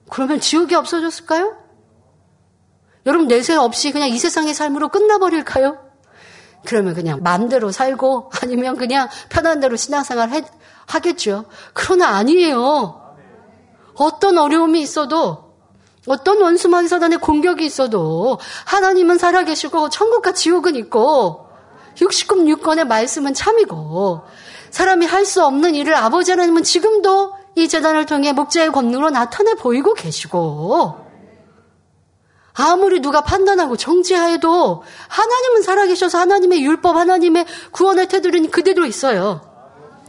그러면 0.10 0.39
지옥이 0.39 0.74
없어졌을까요? 0.74 1.56
여러분 3.06 3.28
내세 3.28 3.54
없이 3.54 3.91
그냥 3.91 4.10
이 4.10 4.17
세상의 4.17 4.56
삶으로 4.56 4.89
끝나버릴까요? 4.89 5.83
그러면 6.65 6.93
그냥 6.93 7.21
마음대로 7.21 7.71
살고 7.71 8.32
아니면 8.41 8.78
그냥 8.78 9.10
편한 9.30 9.60
대로 9.60 9.76
신앙생활 9.76 10.30
해, 10.32 10.43
하겠죠. 10.86 11.45
그러나 11.73 12.10
아니에요. 12.10 13.02
어떤 13.95 14.38
어려움이 14.38 14.82
있어도 14.82 15.54
어떤 16.08 16.41
원수마귀 16.41 16.88
사단의 16.88 17.19
공격이 17.19 17.65
있어도 17.65 18.39
하나님은 18.65 19.17
살아계시고 19.17 19.89
천국과 19.89 20.34
지옥은 20.34 20.76
있고 20.76 21.47
69 22.02 22.36
6권의 22.45 22.86
말씀은 22.86 23.34
참이고 23.34 24.23
사람이 24.71 25.06
할 25.06 25.26
수 25.26 25.45
없는 25.45 25.76
일을 25.76 25.95
아버지 25.95 26.32
하나님은 26.32 26.63
지금도 26.63 27.34
이 27.56 27.67
재단을 27.67 28.06
통해 28.06 28.34
목자의 28.34 28.71
권능으로 28.71 29.12
나타내 29.12 29.54
보이고 29.54 29.93
계시고 29.93 31.03
아무리 32.54 33.02
누가 33.02 33.22
판단하고 33.22 33.78
정지하여도 33.78 34.84
하나님은 35.08 35.63
살아계셔서 35.63 36.20
하나님의 36.20 36.63
율법, 36.63 36.96
하나님의 36.96 37.46
구원의 37.72 38.08
테두리는 38.08 38.52
그대로 38.52 38.86
있어요. 38.86 39.42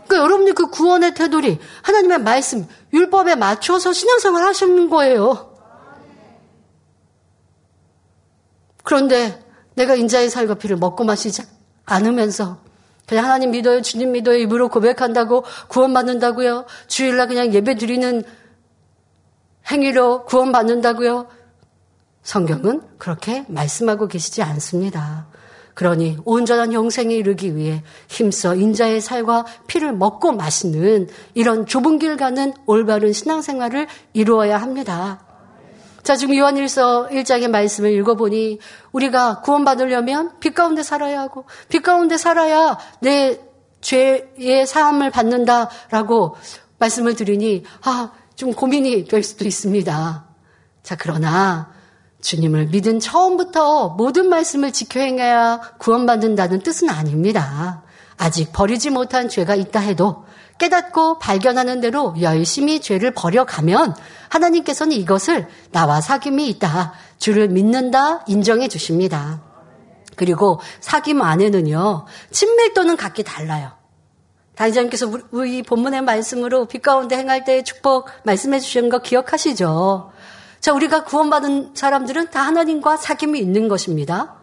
그러니까 0.06 0.16
여러분들 0.18 0.54
그 0.54 0.66
구원의 0.66 1.14
테두리, 1.14 1.58
하나님의 1.82 2.18
말씀, 2.20 2.66
율법에 2.92 3.36
맞춰서 3.36 3.92
신앙생활 3.92 4.44
하시는 4.44 4.90
거예요. 4.90 5.54
그런데 8.82 9.42
내가 9.74 9.94
인자의 9.94 10.28
살과 10.28 10.54
피를 10.54 10.76
먹고 10.76 11.04
마시지 11.04 11.42
않으면서 11.86 12.58
그냥 13.06 13.24
하나님 13.24 13.50
믿어요, 13.50 13.80
주님 13.82 14.12
믿어요, 14.12 14.36
입으로 14.36 14.68
고백한다고 14.68 15.44
구원받는다고요. 15.68 16.66
주일날 16.86 17.28
그냥 17.28 17.52
예배 17.52 17.76
드리는 17.76 18.22
행위로 19.70 20.24
구원받는다고요. 20.24 21.26
성경은 22.24 22.82
그렇게 22.98 23.44
말씀하고 23.48 24.08
계시지 24.08 24.42
않습니다. 24.42 25.26
그러니 25.74 26.18
온전한 26.24 26.72
영생에 26.72 27.14
이르기 27.14 27.54
위해 27.54 27.82
힘써 28.08 28.54
인자의 28.54 29.00
살과 29.00 29.44
피를 29.66 29.92
먹고 29.92 30.32
마시는 30.32 31.08
이런 31.34 31.66
좁은 31.66 31.98
길 31.98 32.16
가는 32.16 32.52
올바른 32.66 33.12
신앙생활을 33.12 33.86
이루어야 34.12 34.56
합니다. 34.58 35.20
자, 36.02 36.16
지금 36.16 36.36
요한일서 36.36 37.08
1장의 37.08 37.48
말씀을 37.48 37.92
읽어보니 37.92 38.58
우리가 38.92 39.40
구원받으려면 39.40 40.38
빛 40.38 40.54
가운데 40.54 40.82
살아야 40.82 41.20
하고 41.20 41.44
빛 41.68 41.82
가운데 41.82 42.16
살아야 42.16 42.78
내 43.00 43.40
죄의 43.80 44.66
사함을 44.66 45.10
받는다라고 45.10 46.36
말씀을 46.78 47.16
드리니 47.16 47.64
아, 47.82 48.12
좀 48.34 48.52
고민이 48.52 49.06
될 49.06 49.22
수도 49.22 49.44
있습니다. 49.44 50.24
자, 50.82 50.96
그러나 50.98 51.74
주님을 52.24 52.68
믿은 52.68 53.00
처음부터 53.00 53.90
모든 53.90 54.30
말씀을 54.30 54.72
지켜 54.72 54.98
행해야 54.98 55.60
구원받는다는 55.78 56.60
뜻은 56.60 56.88
아닙니다. 56.88 57.82
아직 58.16 58.50
버리지 58.50 58.88
못한 58.90 59.28
죄가 59.28 59.54
있다 59.54 59.80
해도 59.80 60.24
깨닫고 60.56 61.18
발견하는 61.18 61.82
대로 61.82 62.14
열심히 62.22 62.80
죄를 62.80 63.12
버려가면 63.12 63.94
하나님께서는 64.30 64.96
이것을 64.96 65.48
나와 65.70 66.00
사귐이 66.00 66.48
있다. 66.48 66.94
주를 67.18 67.48
믿는다 67.48 68.24
인정해 68.26 68.68
주십니다. 68.68 69.42
그리고 70.16 70.60
사귐 70.80 71.20
안에는요, 71.20 72.06
친밀도는 72.30 72.96
각기 72.96 73.22
달라요. 73.22 73.72
다니자님께서 74.54 75.10
우리 75.32 75.62
본문의 75.62 76.00
말씀으로 76.00 76.66
빛 76.66 76.80
가운데 76.80 77.18
행할 77.18 77.44
때의 77.44 77.64
축복 77.64 78.08
말씀해 78.22 78.60
주신 78.60 78.88
거 78.88 79.00
기억하시죠? 79.00 80.13
자, 80.64 80.72
우리가 80.72 81.04
구원받은 81.04 81.72
사람들은 81.74 82.30
다 82.30 82.40
하나님과 82.40 82.96
사귐이 82.96 83.36
있는 83.36 83.68
것입니다. 83.68 84.36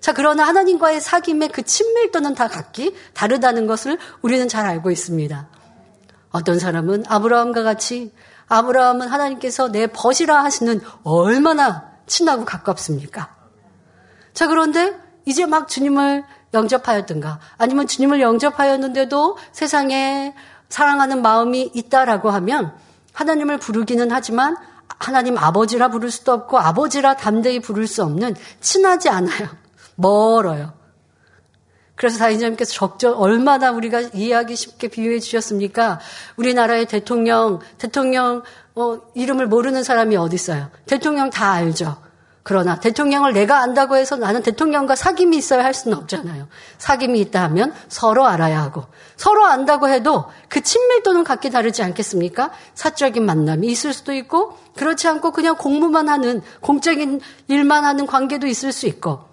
자, 0.00 0.14
그러나 0.14 0.46
하나님과의 0.46 1.02
사귐의 1.02 1.52
그 1.52 1.64
친밀도는 1.64 2.34
다 2.34 2.48
각기 2.48 2.94
다르다는 3.12 3.66
것을 3.66 3.98
우리는 4.22 4.48
잘 4.48 4.64
알고 4.64 4.90
있습니다. 4.90 5.50
어떤 6.30 6.58
사람은 6.58 7.04
아브라함과 7.06 7.62
같이 7.62 8.10
아브라함은 8.48 9.06
하나님께서 9.06 9.70
내 9.70 9.86
벗이라 9.86 10.44
하시는 10.44 10.80
얼마나 11.02 11.90
친하고 12.06 12.46
가깝습니까? 12.46 13.36
자, 14.32 14.46
그런데 14.46 14.98
이제 15.26 15.44
막 15.44 15.68
주님을 15.68 16.24
영접하였든가 16.54 17.38
아니면 17.58 17.86
주님을 17.86 18.22
영접하였는데도 18.22 19.36
세상에 19.52 20.32
사랑하는 20.70 21.20
마음이 21.20 21.70
있다라고 21.74 22.30
하면 22.30 22.72
하나님을 23.12 23.58
부르기는 23.58 24.10
하지만 24.10 24.56
하나님 24.98 25.36
아버지라 25.38 25.88
부를 25.88 26.10
수도 26.10 26.32
없고 26.32 26.58
아버지라 26.58 27.16
담대히 27.16 27.60
부를 27.60 27.86
수 27.86 28.02
없는 28.02 28.34
친하지 28.60 29.08
않아요. 29.08 29.48
멀어요. 29.96 30.72
그래서 31.94 32.18
사인자님께서 32.18 32.72
적절 32.72 33.14
얼마나 33.16 33.70
우리가 33.70 34.00
이해하기 34.00 34.54
쉽게 34.54 34.88
비유해 34.88 35.18
주셨습니까? 35.18 35.98
우리나라의 36.36 36.86
대통령, 36.86 37.60
대통령 37.78 38.42
어, 38.74 39.00
이름을 39.14 39.46
모르는 39.46 39.82
사람이 39.82 40.16
어디 40.16 40.34
있어요? 40.34 40.70
대통령 40.84 41.30
다 41.30 41.52
알죠. 41.52 41.96
그러나 42.48 42.78
대통령을 42.78 43.32
내가 43.32 43.58
안다고 43.58 43.96
해서 43.96 44.14
나는 44.14 44.40
대통령과 44.40 44.94
사귐이 44.94 45.34
있어야 45.34 45.64
할 45.64 45.74
수는 45.74 45.98
없잖아요. 45.98 46.46
사귐이 46.78 47.16
있다 47.16 47.42
하면 47.42 47.74
서로 47.88 48.24
알아야 48.24 48.62
하고 48.62 48.84
서로 49.16 49.44
안다고 49.44 49.88
해도 49.88 50.26
그 50.48 50.60
친밀도는 50.60 51.24
각기 51.24 51.50
다르지 51.50 51.82
않겠습니까? 51.82 52.52
사적인 52.74 53.26
만남이 53.26 53.66
있을 53.66 53.92
수도 53.92 54.12
있고 54.12 54.56
그렇지 54.76 55.08
않고 55.08 55.32
그냥 55.32 55.56
공무만 55.56 56.08
하는 56.08 56.40
공적인 56.60 57.20
일만 57.48 57.84
하는 57.84 58.06
관계도 58.06 58.46
있을 58.46 58.70
수 58.70 58.86
있고 58.86 59.24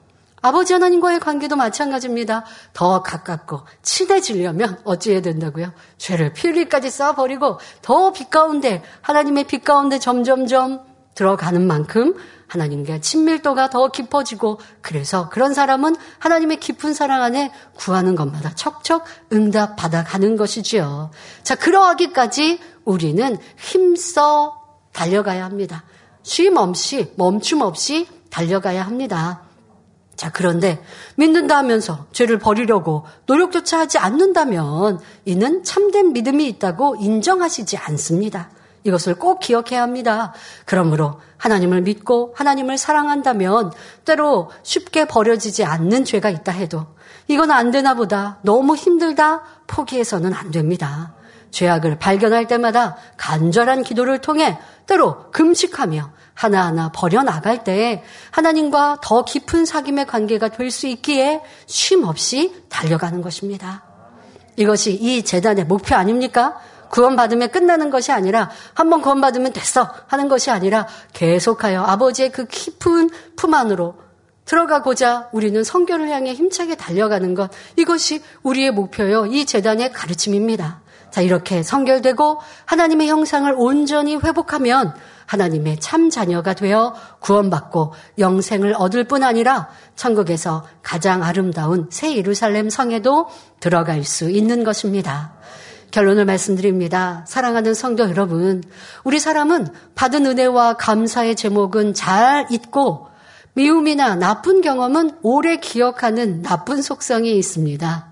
아버지 0.42 0.74
하나님과의 0.74 1.20
관계도 1.20 1.56
마찬가지입니다. 1.56 2.46
더 2.74 3.04
가깝고 3.04 3.62
친해지려면 3.84 4.80
어찌해야 4.86 5.22
된다고요? 5.22 5.72
죄를 6.00 6.34
피 6.34 6.48
흘리까지 6.48 6.90
쌓아버리고 6.90 7.60
더 7.84 8.12
빛 8.12 8.32
가운데 8.32 8.82
하나님의 9.02 9.44
빛 9.44 9.64
가운데 9.64 10.00
점점점 10.00 10.93
들어가는 11.16 11.66
만큼 11.66 12.16
하나님과 12.48 13.00
친밀도가 13.00 13.70
더 13.70 13.90
깊어지고 13.90 14.60
그래서 14.82 15.30
그런 15.30 15.54
사람은 15.54 15.96
하나님의 16.20 16.60
깊은 16.60 16.94
사랑 16.94 17.24
안에 17.24 17.52
구하는 17.76 18.16
것마다 18.16 18.54
척척 18.54 19.06
응답 19.32 19.76
받아가는 19.76 20.38
것이지요. 20.38 21.12
자, 21.44 21.56
그러하기까지 21.56 22.60
우리는 22.86 23.38
힘써 23.58 24.62
달려가야 24.92 25.44
합니다. 25.44 25.84
쉼 26.22 26.56
없이 26.58 27.12
멈춤 27.16 27.62
없이 27.62 28.08
달려가야 28.30 28.84
합니다. 28.84 29.42
자, 30.16 30.32
그런데 30.32 30.82
믿는다 31.16 31.58
하면서 31.58 32.06
죄를 32.12 32.38
버리려고 32.38 33.04
노력조차 33.26 33.80
하지 33.80 33.98
않는다면 33.98 35.00
이는 35.26 35.64
참된 35.64 36.14
믿음이 36.14 36.48
있다고 36.48 36.98
인정하시지 36.98 37.78
않습니다. 37.78 38.52
이것을 38.84 39.16
꼭 39.16 39.40
기억해야 39.40 39.82
합니다. 39.82 40.34
그러므로 40.66 41.20
하나님을 41.38 41.82
믿고 41.82 42.34
하나님을 42.36 42.78
사랑한다면 42.78 43.72
때로 44.06 44.52
쉽게 44.64 45.06
버려지지 45.06 45.64
않는 45.64 46.06
죄가 46.06 46.30
있다 46.30 46.52
해도 46.52 46.86
이건 47.28 47.52
안 47.52 47.72
되나 47.72 47.94
보다. 47.94 48.40
너무 48.42 48.76
힘들다. 48.76 49.42
포기해서는 49.68 50.34
안 50.34 50.52
됩니다. 50.52 51.14
죄악을 51.52 52.00
발견할 52.00 52.48
때마다 52.48 52.98
간절한 53.18 53.84
기도를 53.84 54.20
통해 54.20 54.58
때로 54.86 55.32
금식하며 55.32 56.12
하나하나 56.34 56.92
버려나갈 56.92 57.64
때 57.64 58.04
하나님과 58.32 58.98
더 59.02 59.24
깊은 59.24 59.64
사귐의 59.64 60.08
관계가 60.08 60.50
될 60.50 60.72
수 60.72 60.88
있기에 60.88 61.42
쉼 61.68 62.04
없이 62.04 62.64
달려가는 62.70 63.22
것입니다. 63.22 63.84
이것이 64.56 64.94
이 64.94 65.24
재단의 65.24 65.66
목표 65.66 65.96
아닙니까? 65.96 66.60
구원받으면 66.94 67.50
끝나는 67.50 67.90
것이 67.90 68.12
아니라 68.12 68.52
한번 68.76 69.02
구원받으면 69.02 69.52
됐어 69.52 69.90
하는 70.06 70.28
것이 70.28 70.52
아니라 70.52 70.88
계속하여 71.14 71.82
아버지의 71.82 72.32
그 72.32 72.46
깊은 72.46 73.10
품 73.36 73.54
안으로 73.56 73.96
들어가고자 74.46 75.30
우리는 75.32 75.64
성교를 75.64 76.10
향해 76.10 76.34
힘차게 76.34 76.76
달려가는 76.76 77.34
것 77.34 77.50
이것이 77.78 78.22
우리의 78.44 78.72
목표요 78.72 79.26
이 79.26 79.46
재단의 79.46 79.92
가르침입니다. 79.92 80.82
자 81.10 81.22
이렇게 81.22 81.64
성결되고 81.64 82.40
하나님의 82.66 83.08
형상을 83.08 83.52
온전히 83.58 84.16
회복하면 84.16 84.94
하나님의 85.26 85.80
참 85.80 86.12
자녀가 86.12 86.54
되어 86.54 86.94
구원받고 87.22 87.94
영생을 88.20 88.76
얻을 88.78 89.06
뿐 89.06 89.24
아니라 89.24 89.70
천국에서 89.96 90.64
가장 90.84 91.24
아름다운 91.24 91.88
새 91.90 92.16
예루살렘 92.16 92.70
성에도 92.70 93.30
들어갈 93.60 94.04
수 94.04 94.30
있는 94.30 94.64
것입니다. 94.64 95.34
결론을 95.94 96.26
말씀드립니다. 96.26 97.24
사랑하는 97.28 97.76
성도 97.76 98.10
여러분, 98.10 98.64
우리 99.04 99.20
사람은 99.20 99.68
받은 99.94 100.26
은혜와 100.26 100.74
감사의 100.74 101.36
제목은 101.36 101.94
잘 101.94 102.48
잊고 102.50 103.10
미움이나 103.54 104.16
나쁜 104.16 104.62
경험은 104.62 105.20
오래 105.22 105.58
기억하는 105.58 106.42
나쁜 106.42 106.82
속성이 106.82 107.38
있습니다. 107.38 108.08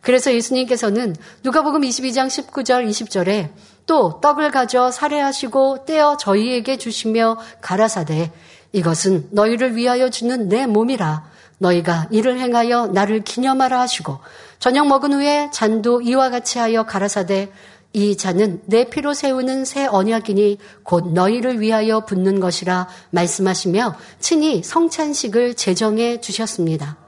그래서 0.00 0.32
예수님께서는 0.32 1.14
누가복음 1.44 1.82
22장 1.82 2.28
19절 2.28 2.88
20절에 2.88 3.50
또 3.84 4.18
떡을 4.22 4.50
가져 4.50 4.90
살해하시고 4.90 5.84
떼어 5.84 6.16
저희에게 6.16 6.78
주시며 6.78 7.36
가라사대 7.60 8.32
이것은 8.72 9.28
너희를 9.32 9.76
위하여 9.76 10.08
주는 10.08 10.48
내 10.48 10.66
몸이라 10.66 11.24
너희가 11.58 12.08
이를 12.10 12.38
행하여 12.38 12.86
나를 12.86 13.24
기념하라 13.24 13.80
하시고 13.80 14.20
저녁 14.58 14.86
먹은 14.88 15.12
후에 15.12 15.50
잔도 15.52 16.00
이와 16.02 16.30
같이 16.30 16.58
하여 16.58 16.84
가라사대 16.84 17.52
이 17.92 18.16
잔은 18.16 18.60
내 18.66 18.84
피로 18.84 19.14
세우는 19.14 19.64
새 19.64 19.86
언약이니 19.86 20.58
곧 20.82 21.12
너희를 21.12 21.60
위하여 21.60 22.04
붓는 22.04 22.40
것이라 22.40 22.88
말씀하시며 23.10 23.96
친히 24.20 24.62
성찬식을 24.62 25.54
제정해 25.54 26.20
주셨습니다. 26.20 26.98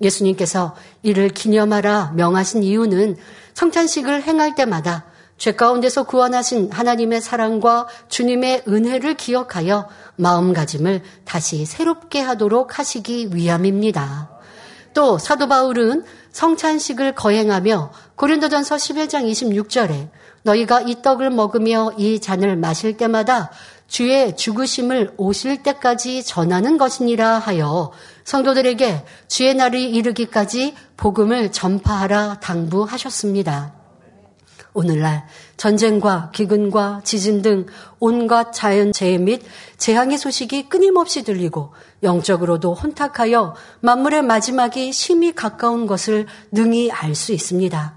예수님께서 0.00 0.74
이를 1.02 1.28
기념하라 1.28 2.14
명하신 2.16 2.64
이유는 2.64 3.16
성찬식을 3.54 4.22
행할 4.24 4.54
때마다 4.54 5.04
죄 5.36 5.52
가운데서 5.52 6.04
구원하신 6.04 6.70
하나님의 6.72 7.20
사랑과 7.20 7.86
주님의 8.08 8.64
은혜를 8.66 9.14
기억하여 9.14 9.88
마음가짐을 10.16 11.02
다시 11.24 11.64
새롭게 11.64 12.20
하도록 12.20 12.78
하시기 12.78 13.30
위함입니다. 13.32 14.30
또 14.94 15.18
사도 15.18 15.48
바울은 15.48 16.04
성찬식을 16.34 17.14
거행하며 17.14 17.92
고린도전서 18.16 18.74
11장 18.74 19.30
26절에 19.30 20.08
너희가 20.42 20.80
이 20.80 21.00
떡을 21.00 21.30
먹으며 21.30 21.92
이 21.96 22.20
잔을 22.20 22.56
마실 22.56 22.96
때마다 22.96 23.52
주의 23.86 24.36
죽으심을 24.36 25.14
오실 25.16 25.62
때까지 25.62 26.24
전하는 26.24 26.76
것이니라 26.76 27.38
하여 27.38 27.92
성도들에게 28.24 29.04
주의 29.28 29.54
날이 29.54 29.88
이르기까지 29.90 30.74
복음을 30.96 31.52
전파하라 31.52 32.40
당부하셨습니다. 32.40 33.83
오늘날 34.74 35.26
전쟁과 35.56 36.32
기근과 36.34 37.00
지진 37.04 37.42
등 37.42 37.66
온갖 38.00 38.52
자연재해 38.52 39.18
및 39.18 39.42
재앙의 39.78 40.18
소식이 40.18 40.68
끊임없이 40.68 41.22
들리고 41.22 41.72
영적으로도 42.02 42.74
혼탁하여 42.74 43.54
만물의 43.80 44.22
마지막이 44.22 44.92
심히 44.92 45.32
가까운 45.32 45.86
것을 45.86 46.26
능히 46.50 46.90
알 46.90 47.14
수 47.14 47.32
있습니다. 47.32 47.96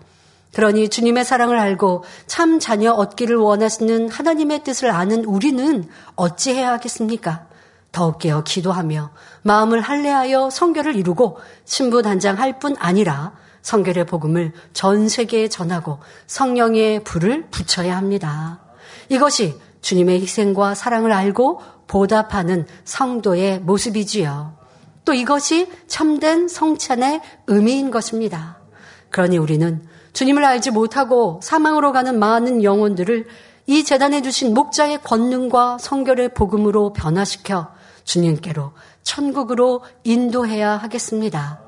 그러니 0.54 0.90
주님의 0.90 1.26
사랑을 1.26 1.58
알고 1.58 2.04
참 2.28 2.60
자녀 2.60 2.92
얻기를 2.92 3.36
원하시는 3.36 4.10
하나님의 4.10 4.64
뜻을 4.64 4.92
아는 4.92 5.26
우리는 5.26 5.88
어찌해야 6.16 6.72
하겠습니까? 6.74 7.48
더욱 7.92 8.20
깨어 8.20 8.44
기도하며 8.44 9.12
마음을 9.42 9.82
할례하여 9.82 10.50
성결을 10.52 10.96
이루고 10.96 11.40
신부 11.66 12.02
단장할 12.02 12.60
뿐 12.60 12.76
아니라 12.78 13.34
성결의 13.68 14.06
복음을 14.06 14.54
전 14.72 15.10
세계에 15.10 15.50
전하고 15.50 16.00
성령의 16.26 17.04
불을 17.04 17.48
붙여야 17.52 17.98
합니다. 17.98 18.62
이것이 19.10 19.60
주님의 19.82 20.22
희생과 20.22 20.74
사랑을 20.74 21.12
알고 21.12 21.60
보답하는 21.86 22.66
성도의 22.86 23.60
모습이지요. 23.60 24.56
또 25.04 25.14
이것이 25.14 25.70
참된 25.86 26.48
성찬의 26.48 27.20
의미인 27.48 27.92
것입니다. 27.92 28.60
그러니 29.10 29.38
우리는 29.38 29.86
주님을 30.14 30.46
알지 30.46 30.72
못하고 30.72 31.42
사망으로 31.44 31.92
가는 31.92 32.18
많은 32.18 32.64
영혼들을 32.64 33.28
이 33.66 33.84
재단에 33.84 34.22
주신 34.22 34.54
목자의 34.54 35.02
권능과 35.04 35.80
성결의 35.80 36.34
복음으로 36.34 36.94
변화시켜 36.94 37.68
주님께로 38.06 38.72
천국으로 39.04 39.84
인도해야 40.06 40.78
하겠습니다. 40.78 41.67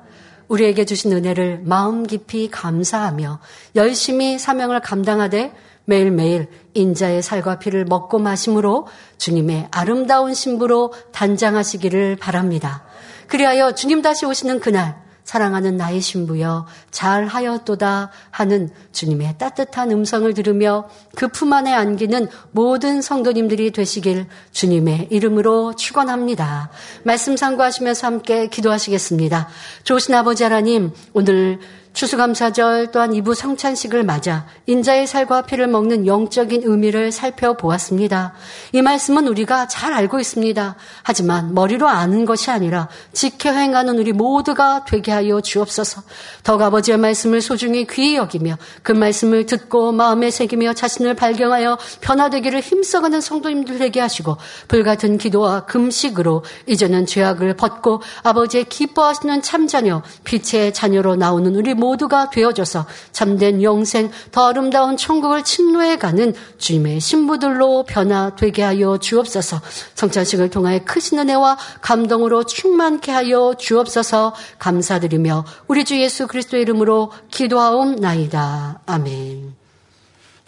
우리에게 0.49 0.83
주신 0.83 1.13
은혜를 1.13 1.61
마음 1.63 2.05
깊이 2.05 2.49
감사하며 2.49 3.39
열심히 3.75 4.37
사명을 4.37 4.81
감당하되 4.81 5.53
매일매일 5.85 6.47
인자의 6.73 7.21
살과 7.21 7.59
피를 7.59 7.85
먹고 7.85 8.19
마심으로 8.19 8.87
주님의 9.17 9.69
아름다운 9.71 10.33
신부로 10.33 10.93
단장하시기를 11.11 12.17
바랍니다. 12.17 12.83
그리하여 13.27 13.73
주님 13.73 14.01
다시 14.01 14.25
오시는 14.25 14.59
그날 14.59 15.01
사랑하는 15.29 15.77
나의 15.77 16.01
신부여 16.01 16.65
잘하였도다 16.89 18.09
하는 18.31 18.71
주님의 18.91 19.35
따뜻한 19.37 19.91
음성을 19.91 20.33
들으며 20.33 20.89
그 21.15 21.27
품 21.27 21.53
안에 21.53 21.71
안기는 21.71 22.27
모든 22.51 23.03
성도님들이 23.03 23.69
되시길 23.69 24.25
주님의 24.51 25.09
이름으로 25.11 25.75
축원합니다. 25.75 26.71
말씀 27.03 27.37
상고하시면서 27.37 28.07
함께 28.07 28.47
기도하시겠습니다. 28.47 29.47
좋으신 29.83 30.15
아버지 30.15 30.43
하나님 30.43 30.91
오늘 31.13 31.59
추수감사절 31.93 32.91
또한 32.91 33.13
이부 33.13 33.33
성찬식을 33.33 34.03
맞아 34.03 34.45
인자의 34.67 35.07
살과 35.07 35.41
피를 35.41 35.67
먹는 35.67 36.05
영적인 36.05 36.61
의미를 36.63 37.11
살펴보았습니다. 37.11 38.33
이 38.73 38.81
말씀은 38.81 39.27
우리가 39.27 39.67
잘 39.67 39.93
알고 39.93 40.19
있습니다. 40.19 40.75
하지만 41.03 41.53
머리로 41.53 41.87
아는 41.87 42.25
것이 42.25 42.51
아니라 42.51 42.87
지켜 43.11 43.51
행하는 43.51 43.97
우리 43.97 44.13
모두가 44.13 44.85
되게 44.85 45.11
하여 45.11 45.41
주옵소서. 45.41 46.03
더 46.43 46.59
아버지의 46.59 46.97
말씀을 46.97 47.41
소중히 47.41 47.87
귀히 47.87 48.15
여기며 48.15 48.57
그 48.83 48.91
말씀을 48.91 49.45
듣고 49.45 49.91
마음에 49.91 50.29
새기며 50.29 50.73
자신을 50.73 51.15
발견하여 51.15 51.77
변화되기를 52.01 52.59
힘써가는 52.59 53.19
성도님들 53.21 53.79
되게 53.79 53.99
하시고 53.99 54.37
불같은 54.67 55.17
기도와 55.17 55.65
금식으로 55.65 56.43
이제는 56.67 57.05
죄악을 57.05 57.55
벗고 57.55 58.01
아버지의 58.23 58.65
기뻐하시는 58.65 59.41
참자녀 59.41 60.03
빛의 60.23 60.73
자녀로 60.73 61.15
나오는 61.15 61.55
우리 61.55 61.73
모두가 61.79 62.29
되어져서 62.29 62.85
참된 63.11 63.63
영생 63.63 64.11
더 64.31 64.49
아름다운 64.49 64.97
천국을 64.97 65.43
침노해 65.43 65.97
가는 65.97 66.33
주님의 66.57 66.99
신부들로 66.99 67.83
변화되게 67.83 68.61
하여 68.61 68.97
주옵소서 68.97 69.61
성찬식을 69.95 70.49
통하여 70.49 70.79
크신 70.83 71.19
은혜와 71.19 71.57
감동으로 71.81 72.43
충만케 72.43 73.11
하여 73.11 73.53
주옵소서 73.57 74.35
감사드리며 74.59 75.45
우리 75.67 75.85
주 75.85 75.99
예수 75.99 76.27
그리스도의 76.27 76.63
이름으로 76.63 77.11
기도하옵나이다. 77.31 78.81
아멘. 78.85 79.59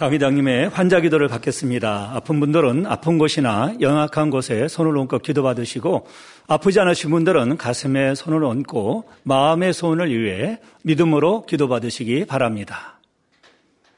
다윗왕님의 0.02 0.70
환자 0.70 1.00
기도를 1.00 1.28
받겠습니다. 1.28 2.14
아픈 2.16 2.40
분들은 2.40 2.88
아픈 2.88 3.20
곳이나 3.20 3.76
영악한 3.80 4.32
곳에 4.32 4.68
손을 4.68 4.98
얹고 4.98 5.20
기도받으시고 5.20 6.08
아프지 6.48 6.80
않으신 6.80 7.12
분들은 7.12 7.58
가슴에 7.58 8.16
손을 8.16 8.44
얹고 8.44 9.10
마음의 9.24 9.74
소원을 9.74 10.10
위해 10.10 10.60
믿음으로 10.84 11.46
기도받으시기 11.46 12.26
바랍니다. 12.26 13.00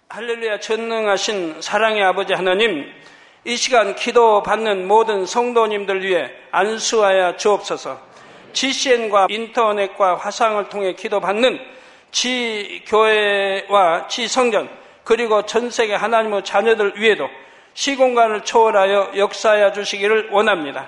할렐루야 0.09 0.59
전능하신 0.59 1.61
사랑의 1.61 2.03
아버지 2.03 2.33
하나님 2.33 2.85
이 3.45 3.57
시간 3.57 3.95
기도 3.95 4.43
받는 4.43 4.87
모든 4.87 5.25
성도님들 5.25 6.03
위해 6.03 6.29
안수하여 6.51 7.35
주옵소서 7.37 7.99
GCN과 8.53 9.27
인터넷과 9.29 10.15
화상을 10.17 10.69
통해 10.69 10.93
기도 10.93 11.19
받는 11.19 11.59
지 12.11 12.83
교회와 12.85 14.07
지 14.07 14.27
성전 14.27 14.69
그리고 15.03 15.45
전 15.47 15.71
세계 15.71 15.95
하나님의 15.95 16.43
자녀들 16.43 16.93
위에도 16.97 17.27
시공간을 17.73 18.41
초월하여 18.41 19.13
역사하여 19.17 19.71
주시기를 19.73 20.29
원합니다. 20.29 20.87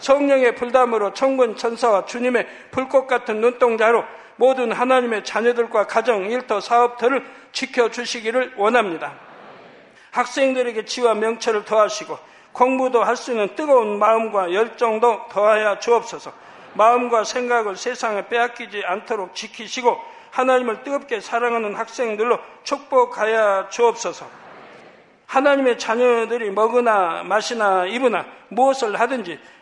성령의 0.00 0.54
불담으로 0.56 1.12
천군 1.12 1.56
천사와 1.56 2.06
주님의 2.06 2.46
불꽃 2.70 3.06
같은 3.06 3.40
눈동자로 3.40 4.04
모든 4.36 4.72
하나님의 4.72 5.24
자녀들과 5.24 5.86
가정, 5.86 6.30
일터, 6.30 6.60
사업들을 6.60 7.24
지켜주시기를 7.52 8.54
원합니다. 8.56 9.12
학생들에게 10.10 10.84
지와 10.86 11.14
명철을 11.14 11.64
더하시고 11.64 12.18
공부도 12.52 13.04
할 13.04 13.16
수 13.16 13.30
있는 13.30 13.54
뜨거운 13.54 13.98
마음과 13.98 14.52
열정도 14.52 15.28
더하여 15.30 15.78
주옵소서. 15.78 16.32
마음과 16.74 17.24
생각을 17.24 17.76
세상에 17.76 18.26
빼앗기지 18.28 18.82
않도록 18.84 19.34
지키시고 19.34 19.96
하나님을 20.30 20.82
뜨겁게 20.82 21.20
사랑하는 21.20 21.74
학생들로 21.74 22.38
축복하여 22.62 23.68
주옵소서. 23.70 24.26
하나님의 25.26 25.78
자녀들이 25.78 26.50
먹으나 26.50 27.22
마시나 27.24 27.86
입으나 27.86 28.24
무엇을 28.48 28.98
하든지 28.98 29.38